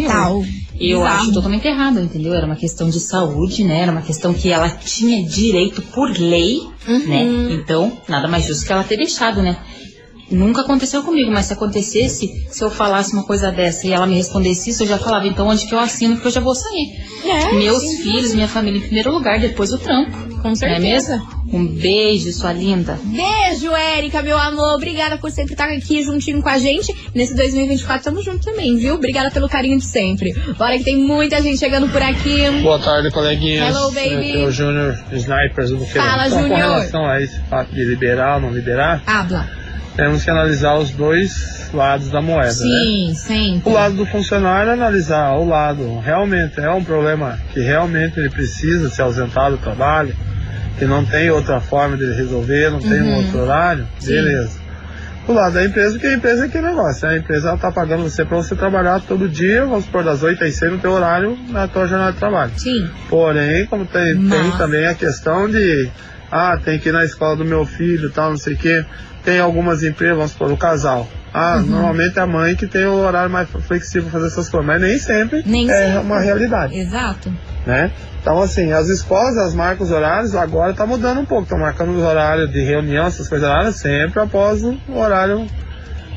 Senhor. 0.43 0.47
Eu 0.81 0.99
Bizarro. 1.01 1.21
acho 1.23 1.33
totalmente 1.33 1.67
errado, 1.67 2.01
entendeu? 2.01 2.35
Era 2.35 2.47
uma 2.47 2.55
questão 2.57 2.89
de 2.89 3.01
saúde, 3.01 3.65
né? 3.65 3.81
Era 3.83 3.91
uma 3.93 4.03
questão 4.03 4.33
que 4.33 4.51
ela 4.51 4.69
tinha 4.71 5.25
direito 5.29 5.83
por 5.83 6.09
lei, 6.19 6.61
Uhum. 6.87 6.99
né? 7.07 7.25
Então, 7.53 7.99
nada 8.09 8.29
mais 8.29 8.47
justo 8.47 8.65
que 8.65 8.73
ela 8.73 8.85
ter 8.85 8.97
deixado, 8.97 9.43
né? 9.43 9.57
Nunca 10.31 10.61
aconteceu 10.61 11.03
comigo, 11.03 11.31
mas 11.31 11.47
se 11.47 11.53
acontecesse, 11.55 12.47
se 12.51 12.63
eu 12.63 12.71
falasse 12.71 13.13
uma 13.15 13.25
coisa 13.25 13.51
dessa 13.51 13.87
e 13.87 13.93
ela 13.93 14.07
me 14.07 14.15
respondesse 14.17 14.71
isso, 14.71 14.83
eu 14.83 14.89
já 14.89 14.99
falava, 14.99 15.27
então 15.27 15.49
onde 15.49 15.67
que 15.67 15.75
eu 15.75 15.79
assino, 15.79 16.15
porque 16.15 16.29
eu 16.29 16.33
já 16.33 16.41
vou 16.41 16.55
sair. 16.55 16.93
É, 17.25 17.53
Meus 17.55 17.81
sim. 17.81 18.03
filhos, 18.03 18.35
minha 18.35 18.49
família 18.49 18.79
em 18.79 18.83
primeiro 18.83 19.11
lugar, 19.11 19.41
depois 19.41 19.73
o 19.73 19.79
trampo. 19.79 20.13
Com 20.39 20.49
Não 20.49 20.53
é 20.53 20.57
certeza. 20.57 21.17
mesmo? 21.17 21.39
Um 21.51 21.67
beijo, 21.67 22.31
sua 22.33 22.53
linda. 22.53 22.99
Beijo, 23.03 23.75
Érica, 23.75 24.23
meu 24.23 24.37
amor. 24.39 24.75
Obrigada 24.75 25.17
por 25.17 25.31
sempre 25.31 25.55
estar 25.55 25.65
aqui 25.65 26.03
juntinho 26.05 26.43
com 26.43 26.49
a 26.49 26.59
gente. 26.59 26.95
Nesse 27.15 27.35
2024 27.35 28.05
tamo 28.05 28.23
junto 28.23 28.45
também, 28.45 28.77
viu? 28.77 28.95
Obrigada 28.95 29.31
pelo 29.31 29.49
carinho 29.49 29.79
de 29.79 29.85
sempre. 29.85 30.33
Bora 30.59 30.77
que 30.77 30.85
tem 30.85 30.97
muita 30.97 31.41
gente 31.43 31.59
chegando 31.59 31.89
por 31.89 32.03
aqui. 32.03 32.51
Boa 32.63 32.79
tarde, 32.79 33.11
coleguinhas. 33.11 33.75
Hello, 33.75 33.91
baby. 33.93 34.31
Aqui 34.31 34.43
é 34.43 34.45
o 34.45 34.53
Júnior 34.53 34.99
Snipers 35.11 35.71
do 35.71 35.79
Buqueirão. 35.79 36.09
Fala, 36.09 36.27
então, 36.27 36.43
Júnior. 36.43 36.59
Com 36.61 36.65
relação 36.75 37.07
a 37.07 37.23
esse 37.23 37.41
fato 37.49 37.75
de 37.75 37.83
liberar 37.85 38.37
ou 38.37 38.43
não 38.43 38.51
liberar, 38.53 39.03
Habla. 39.07 39.58
Temos 39.99 40.23
que 40.23 40.31
analisar 40.31 40.77
os 40.79 40.91
dois 40.93 41.71
lados 41.75 42.09
da 42.09 42.23
moeda, 42.23 42.47
né? 42.47 42.53
Sim, 42.53 43.13
sempre. 43.15 43.69
O 43.69 43.73
lado 43.75 43.97
do 43.97 44.07
funcionário 44.07 44.71
é 44.71 44.75
analisar 44.75 45.33
o 45.33 45.47
lado. 45.47 45.99
Realmente 45.99 46.61
é 46.61 46.71
um 46.71 46.85
problema 46.85 47.37
que 47.53 47.61
realmente 47.61 48.19
ele 48.19 48.31
precisa 48.31 48.89
se 48.89 49.03
ausentar 49.03 49.51
do 49.51 49.57
trabalho, 49.59 50.15
que 50.79 50.85
não 50.87 51.05
tem 51.05 51.29
outra 51.31 51.61
forma 51.61 51.97
de 51.97 52.07
resolver, 52.15 52.71
não 52.71 52.79
tem 52.79 53.03
um 53.03 53.09
Uhum. 53.09 53.17
outro 53.17 53.41
horário, 53.41 53.87
Sim. 53.99 54.13
beleza. 54.13 54.57
O 55.27 55.33
lado 55.33 55.55
da 55.55 55.65
empresa, 55.65 55.91
porque 55.93 56.07
a 56.07 56.15
empresa 56.15 56.47
é 56.47 56.49
que 56.49 56.59
negócio, 56.59 57.07
né? 57.07 57.15
a 57.15 57.19
empresa 57.19 57.49
ela 57.49 57.59
tá 57.59 57.71
pagando 57.71 58.05
você 58.05 58.25
para 58.25 58.37
você 58.39 58.55
trabalhar 58.55 59.01
todo 59.01 59.29
dia, 59.29 59.63
vamos 59.67 59.85
supor, 59.85 60.03
das 60.05 60.23
8 60.23 60.43
às 60.45 60.55
6 60.55 60.73
no 60.73 60.79
teu 60.79 60.93
horário, 60.93 61.37
na 61.51 61.69
tua 61.69 61.87
jornada 61.87 62.13
de 62.13 62.19
trabalho. 62.19 62.53
Sim. 62.57 62.89
Porém, 63.11 63.67
como 63.67 63.85
tem, 63.85 64.17
tem 64.27 64.51
também 64.53 64.87
a 64.87 64.95
questão 64.95 65.47
de, 65.51 65.91
ah, 66.31 66.59
tem 66.63 66.79
que 66.79 66.89
ir 66.89 66.93
na 66.93 67.05
escola 67.05 67.37
do 67.37 67.45
meu 67.45 67.65
filho, 67.65 68.11
tal, 68.11 68.31
não 68.31 68.37
sei 68.37 68.55
o 68.55 68.59
quê. 68.59 68.85
Tem 69.25 69.39
algumas 69.41 69.83
empresas, 69.83 70.17
vamos 70.17 70.33
supor, 70.33 70.51
o 70.53 70.57
casal. 70.57 71.09
Ah, 71.35 71.57
Uhum. 71.59 71.67
normalmente 71.67 72.19
é 72.19 72.23
a 72.23 72.27
mãe 72.27 72.57
que 72.57 72.67
tem 72.67 72.87
o 72.87 72.95
horário 72.95 73.31
mais 73.31 73.49
flexível 73.51 74.05
para 74.05 74.13
fazer 74.13 74.27
essas 74.29 74.49
coisas, 74.49 74.67
mas 74.67 74.81
nem 74.81 74.99
sempre 74.99 75.43
Nem 75.45 75.71
é 75.71 75.75
sempre. 75.75 75.99
uma 75.99 76.19
realidade, 76.21 76.75
Exato. 76.79 77.31
né? 77.67 77.91
Então, 78.21 78.41
assim, 78.43 78.73
as 78.73 78.89
esposas 78.89 79.55
marcam 79.55 79.85
os 79.85 79.93
horários, 79.93 80.35
agora 80.35 80.73
tá 80.73 80.87
mudando 80.87 81.21
um 81.21 81.25
pouco, 81.27 81.45
estão 81.45 81.59
marcando 81.59 81.91
os 81.97 82.03
horários 82.03 82.51
de 82.51 82.63
reunião, 82.65 83.07
essas 83.07 83.29
coisas 83.29 83.47
lá, 83.49 83.71
sempre 83.73 84.21
após 84.21 84.63
o 84.65 84.79
horário 84.95 85.47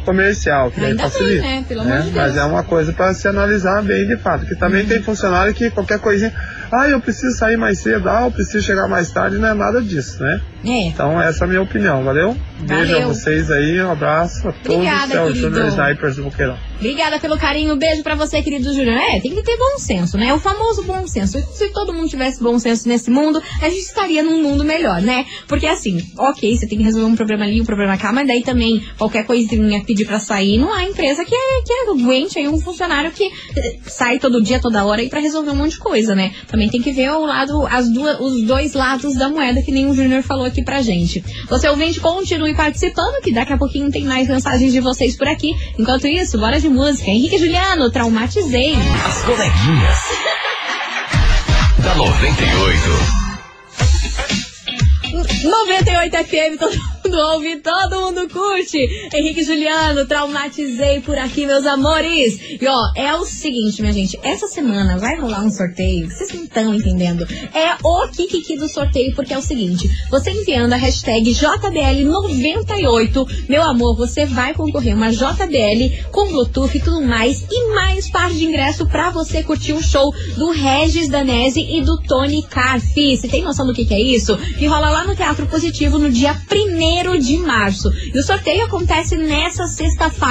comercial, 0.06 0.71
que 0.71 0.80
Ainda 0.84 1.04
bem, 1.04 1.12
facilita. 1.12 1.41
né? 1.45 1.65
Pelo 1.67 1.82
amor 1.82 1.97
de 1.97 2.04
Deus. 2.10 2.15
Mas 2.15 2.38
é 2.38 2.43
uma 2.43 2.63
coisa 2.63 2.91
para 2.93 3.13
se 3.13 3.28
analisar 3.28 3.84
bem 3.84 4.08
de 4.08 4.17
fato, 4.17 4.45
que 4.45 4.56
também 4.56 4.86
tem 4.86 5.02
funcionário 5.04 5.54
que 5.54 5.69
qualquer 5.69 6.00
coisinha, 6.00 6.34
ah, 6.71 6.89
eu 6.89 7.01
preciso 7.01 7.38
sair 7.38 7.57
mais 7.57 7.79
cedo, 7.79 8.10
ah, 8.10 8.23
eu 8.25 8.31
preciso 8.31 8.65
chegar 8.65 8.88
mais 8.88 9.12
tarde, 9.12 9.38
não 9.38 9.49
é 9.49 9.53
nada 9.53 9.81
disso, 9.81 10.21
né? 10.21 10.41
É. 10.63 10.88
Então 10.88 11.21
essa 11.21 11.43
é 11.43 11.45
a 11.45 11.47
minha 11.47 11.62
opinião, 11.62 12.03
valeu? 12.03 12.36
Beijo 12.60 12.91
a 12.91 12.99
Valeu. 12.99 13.07
vocês 13.07 13.49
aí, 13.49 13.81
um 13.81 13.91
abraço 13.91 14.47
a 14.47 14.51
todos, 14.51 14.75
Obrigada, 14.75 15.13
é 15.15 15.21
o 15.21 15.27
querido. 15.27 15.49
Júnior 15.49 15.67
Snipers 15.67 16.15
do 16.17 16.23
Boqueirão. 16.23 16.57
Obrigada 16.75 17.19
pelo 17.19 17.38
carinho. 17.38 17.75
Beijo 17.75 18.03
pra 18.03 18.15
você, 18.15 18.41
querido 18.41 18.73
Júnior. 18.73 18.95
É, 18.95 19.19
tem 19.19 19.34
que 19.36 19.43
ter 19.43 19.57
bom 19.57 19.77
senso, 19.77 20.17
né? 20.17 20.34
O 20.34 20.39
famoso 20.39 20.84
bom 20.84 21.07
senso. 21.07 21.39
Se 21.53 21.69
todo 21.69 21.93
mundo 21.93 22.07
tivesse 22.10 22.41
bom 22.41 22.57
senso 22.60 22.88
nesse 22.88 23.10
mundo, 23.10 23.41
a 23.62 23.69
gente 23.69 23.81
estaria 23.81 24.21
num 24.23 24.41
mundo 24.41 24.63
melhor, 24.63 25.01
né? 25.01 25.25
Porque 25.47 25.65
assim, 25.65 25.99
ok, 26.17 26.55
você 26.55 26.67
tem 26.67 26.77
que 26.77 26.84
resolver 26.84 27.07
um 27.07 27.15
problema 27.15 27.43
ali, 27.45 27.62
um 27.62 27.65
problema 27.65 27.97
cá, 27.97 28.12
mas 28.12 28.27
daí 28.27 28.43
também 28.43 28.84
qualquer 28.97 29.25
coisinha 29.25 29.84
pedir 29.84 30.05
pra 30.05 30.19
sair, 30.19 30.57
não 30.57 30.73
há 30.73 30.84
empresa 30.84 31.25
que 31.25 31.34
é, 31.34 31.62
que 31.65 31.73
é 31.73 31.89
aguente 31.89 32.38
aí 32.39 32.47
um 32.47 32.60
funcionário 32.60 33.12
que 33.12 33.25
eh, 33.25 33.77
sai 33.86 34.19
todo 34.19 34.41
dia, 34.41 34.60
toda 34.60 34.86
hora 34.86 35.01
aí 35.01 35.10
pra 35.10 35.19
resolver 35.19 35.51
um 35.51 35.55
monte 35.55 35.71
de 35.71 35.79
coisa, 35.79 36.13
né? 36.15 36.31
Também 36.47 36.61
tem 36.69 36.82
que 36.82 36.91
ver 36.91 37.10
o 37.12 37.26
lado, 37.26 37.65
as 37.67 37.89
duas, 37.89 38.19
os 38.19 38.43
dois 38.43 38.74
lados 38.74 39.15
da 39.15 39.30
moeda, 39.30 39.62
que 39.62 39.71
nem 39.71 39.89
o 39.89 39.93
Júnior 39.93 40.24
falou 40.24 40.45
aqui 40.45 40.63
pra 40.63 40.82
gente. 40.82 41.24
Você 41.50 41.67
ouvinte, 41.69 42.00
continue 42.00 42.56
participando, 42.56 43.21
que 43.21 43.34
daqui 43.34 43.54
a 43.54 43.58
pouquinho 43.58 43.91
tem 43.91 44.04
mais 44.04 44.28
mensagens 44.28 44.71
de 44.71 44.80
vocês 44.80 45.15
por 45.15 45.28
aqui. 45.28 45.52
Enquanto 45.78 46.08
isso, 46.08 46.38
bora 46.38 46.60
de 46.60 46.69
música. 46.69 47.10
Henrique 47.10 47.38
Juliano, 47.38 47.89
traumatizei. 47.89 48.76
As 49.06 49.24
coleguinhas. 49.24 49.97
da 51.80 51.95
98. 51.95 53.21
98 55.43 56.17
FM, 56.17 56.60
todo 56.60 56.90
mundo 57.12 57.17
ouve, 57.34 57.58
todo 57.58 58.00
mundo 58.00 58.30
curte. 58.30 58.78
Henrique 59.13 59.43
Juliano, 59.43 60.06
traumatizei 60.06 61.02
por 61.02 61.17
aqui, 61.17 61.45
meus 61.45 61.65
amores. 61.65 62.39
E 62.62 62.65
ó, 62.65 62.80
é 62.95 63.13
o 63.15 63.26
seguinte, 63.26 63.82
minha 63.82 63.91
gente, 63.91 64.17
essa 64.24 64.47
semana 64.47 64.97
vai 64.97 65.19
rolar 65.19 65.43
um 65.43 65.52
sorteio, 65.52 66.10
vocês 66.10 66.34
não 66.34 66.43
estão 66.43 66.74
entendendo. 66.74 67.28
É 67.54 67.76
o 67.84 68.08
Kikiki 68.08 68.58
do 68.58 68.69
sorteio, 68.69 69.13
porque 69.13 69.34
é 69.34 69.38
o 69.38 69.41
seguinte, 69.41 69.89
você 70.10 70.32
enviando 70.32 70.71
a 70.71 70.78
hashtag 70.78 71.30
JBL98, 71.32 73.50
meu 73.50 73.63
amor, 73.63 73.97
você 73.97 74.26
vai 74.26 74.54
concorrer 74.54 74.95
uma 74.95 75.12
JBL 75.12 76.08
com 76.12 76.30
Bluetooth 76.30 76.78
e 76.78 76.82
tudo 76.82 77.02
mais, 77.02 77.45
e 77.52 77.76
mais 77.76 78.10
par 78.10 78.32
de 78.32 78.45
ingresso 78.45 78.86
pra 78.86 79.10
você 79.10 79.43
curtir 79.43 79.74
o 79.74 79.84
show 79.84 80.13
do 80.38 80.52
Regis 80.52 81.10
Danese 81.10 81.60
e 81.60 81.82
do 81.82 81.97
Tony 82.04 82.41
Carfi. 82.43 83.17
Você 83.17 83.28
tem 83.28 83.43
noção 83.43 83.67
do 83.67 83.74
que, 83.74 83.84
que 83.84 83.93
é 83.93 84.00
isso? 84.00 84.38
Que 84.58 84.65
rola 84.65 84.89
lá 84.89 85.06
no 85.06 85.13
Teatro 85.15 85.45
Positivo 85.47 86.00
no 86.00 86.10
dia 86.10 86.39
1 86.50 87.00
de 87.01 87.37
março. 87.37 87.89
E 88.13 88.19
o 88.19 88.23
sorteio 88.23 88.65
acontece 88.65 89.17
nessa 89.17 89.65
sexta-feira 89.67 90.21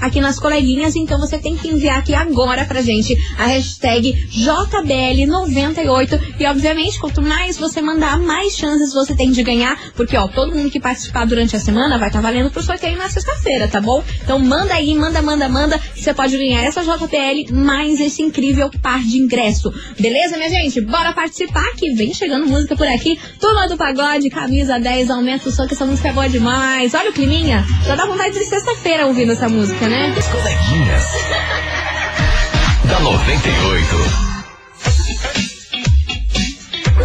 aqui 0.00 0.20
nas 0.20 0.38
coleguinhas, 0.38 0.94
então 0.94 1.18
você 1.18 1.38
tem 1.38 1.56
que 1.56 1.68
enviar 1.68 1.98
aqui 1.98 2.14
agora 2.14 2.64
pra 2.64 2.80
gente 2.80 3.16
a 3.36 3.46
hashtag 3.46 4.28
JBL98 4.30 6.36
e 6.38 6.46
obviamente 6.46 7.00
quanto 7.00 7.20
mais 7.20 7.58
você 7.58 7.82
mandar, 7.82 8.18
mais 8.18 8.56
chances 8.56 8.92
você 8.92 9.14
tem 9.14 9.32
de 9.32 9.42
ganhar, 9.42 9.76
porque 9.94 10.16
ó, 10.16 10.28
todo 10.28 10.54
mundo 10.54 10.70
que 10.70 10.78
participar 10.78 11.26
durante 11.26 11.56
a 11.56 11.60
semana 11.60 11.98
vai 11.98 12.08
estar 12.08 12.20
valendo 12.20 12.50
pro 12.50 12.62
sorteio 12.62 12.96
na 12.96 13.08
sexta-feira, 13.08 13.66
tá 13.66 13.80
bom? 13.80 14.02
Então 14.22 14.38
manda 14.38 14.74
aí, 14.74 14.94
manda, 14.94 15.20
manda, 15.20 15.48
manda, 15.48 15.80
você 15.94 16.14
pode 16.14 16.36
ganhar 16.36 16.62
essa 16.62 16.82
JBL 16.82 17.52
mais 17.52 18.00
esse 18.00 18.22
incrível 18.22 18.70
par 18.80 19.02
de 19.02 19.18
ingresso. 19.18 19.72
Beleza, 19.98 20.36
minha 20.36 20.48
gente? 20.48 20.80
Bora 20.80 21.12
participar 21.12 21.74
que 21.76 21.92
vem 21.92 22.14
chegando 22.14 22.46
música 22.46 22.76
por 22.76 22.86
aqui. 22.86 23.18
Turma 23.40 23.68
do 23.68 23.76
Pagode, 23.76 24.30
camisa 24.30 24.78
10, 24.78 25.10
aumenta 25.10 25.48
o 25.48 25.52
som 25.52 25.66
que 25.66 25.74
essa 25.74 25.84
música 25.84 26.08
é 26.08 26.12
boa 26.20 26.28
demais. 26.28 26.92
Olha 26.92 27.10
o 27.10 27.12
climinha. 27.14 27.64
Já 27.86 27.96
dá 27.96 28.04
vontade 28.04 28.38
de 28.38 28.44
sexta-feira 28.44 29.06
ouvindo 29.06 29.32
essa 29.32 29.48
música, 29.48 29.88
né? 29.88 30.14
As 30.18 30.28
coleguinhas. 30.28 31.04
da 32.84 33.00
98. 33.00 34.29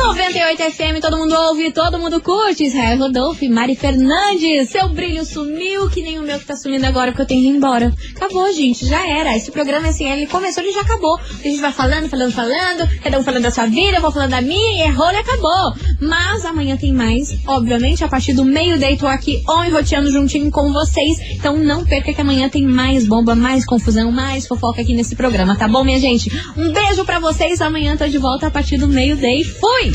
98 0.06 0.72
FM, 0.72 1.02
todo 1.02 1.18
mundo 1.18 1.34
ouve, 1.34 1.72
todo 1.72 1.98
mundo 1.98 2.22
curte. 2.22 2.64
Israel 2.64 3.00
Rodolfo 3.00 3.44
e 3.44 3.50
Mari 3.50 3.76
Fernandes. 3.76 4.70
Seu 4.70 4.88
brilho 4.90 5.26
sumiu, 5.26 5.90
que 5.90 6.04
nem 6.04 6.20
o 6.20 6.22
meu 6.22 6.38
que 6.38 6.46
tá 6.46 6.56
sumindo 6.56 6.86
agora, 6.86 7.12
porque 7.12 7.24
eu 7.24 7.26
tenho 7.26 7.42
que 7.42 7.48
ir 7.48 7.58
embora. 7.58 7.92
Acabou, 8.16 8.54
gente, 8.54 8.86
já 8.86 9.06
era. 9.06 9.36
Esse 9.36 9.50
programa, 9.50 9.88
assim, 9.88 10.08
ele 10.08 10.28
começou 10.28 10.64
e 10.64 10.72
já 10.72 10.82
acabou. 10.82 11.18
A 11.18 11.44
gente 11.44 11.60
vai 11.60 11.72
falando, 11.72 12.08
falando, 12.08 12.32
falando, 12.32 13.02
cada 13.02 13.20
um 13.20 13.24
falando 13.24 13.42
da 13.42 13.52
sua 13.52 13.66
vida, 13.66 13.98
eu 13.98 14.02
vou 14.02 14.12
falando 14.12 14.30
da 14.30 14.42
minha, 14.42 14.86
e 14.86 14.88
errou 14.88 15.12
e 15.12 15.16
acabou. 15.16 15.74
Mas 16.00 16.46
amanhã 16.46 16.78
tem 16.78 16.94
mais, 16.94 17.36
obviamente, 17.48 18.04
a 18.04 18.08
partir 18.08 18.34
do 18.34 18.46
meio-dia 18.46 18.96
tô 18.98 19.08
aqui 19.08 19.44
on 19.50 19.64
e 19.64 19.70
roteando 19.70 20.12
juntinho 20.12 20.52
com 20.52 20.72
vocês. 20.72 21.18
Então 21.32 21.58
não 21.58 21.84
perca 21.84 22.14
que 22.14 22.22
amanhã 22.22 22.48
tem 22.48 22.62
mais 22.62 23.08
bomba, 23.08 23.34
mais 23.34 23.66
confusão, 23.66 24.12
mais 24.12 24.46
fofoca 24.46 24.82
aqui 24.82 24.94
nesse 24.94 25.16
programa, 25.16 25.56
tá 25.56 25.68
bom, 25.68 25.84
minha 25.84 26.00
gente? 26.00 26.32
Um 26.56 26.72
beijo 26.72 27.04
pra 27.06 27.20
vocês, 27.20 27.60
amanhã 27.60 27.98
tô 27.98 28.08
de 28.08 28.20
volta 28.20 28.48
a 28.48 28.52
partir 28.52 28.78
do 28.78 28.88
meio-dia 28.88 29.42
e 29.42 29.44
fui! 29.44 29.95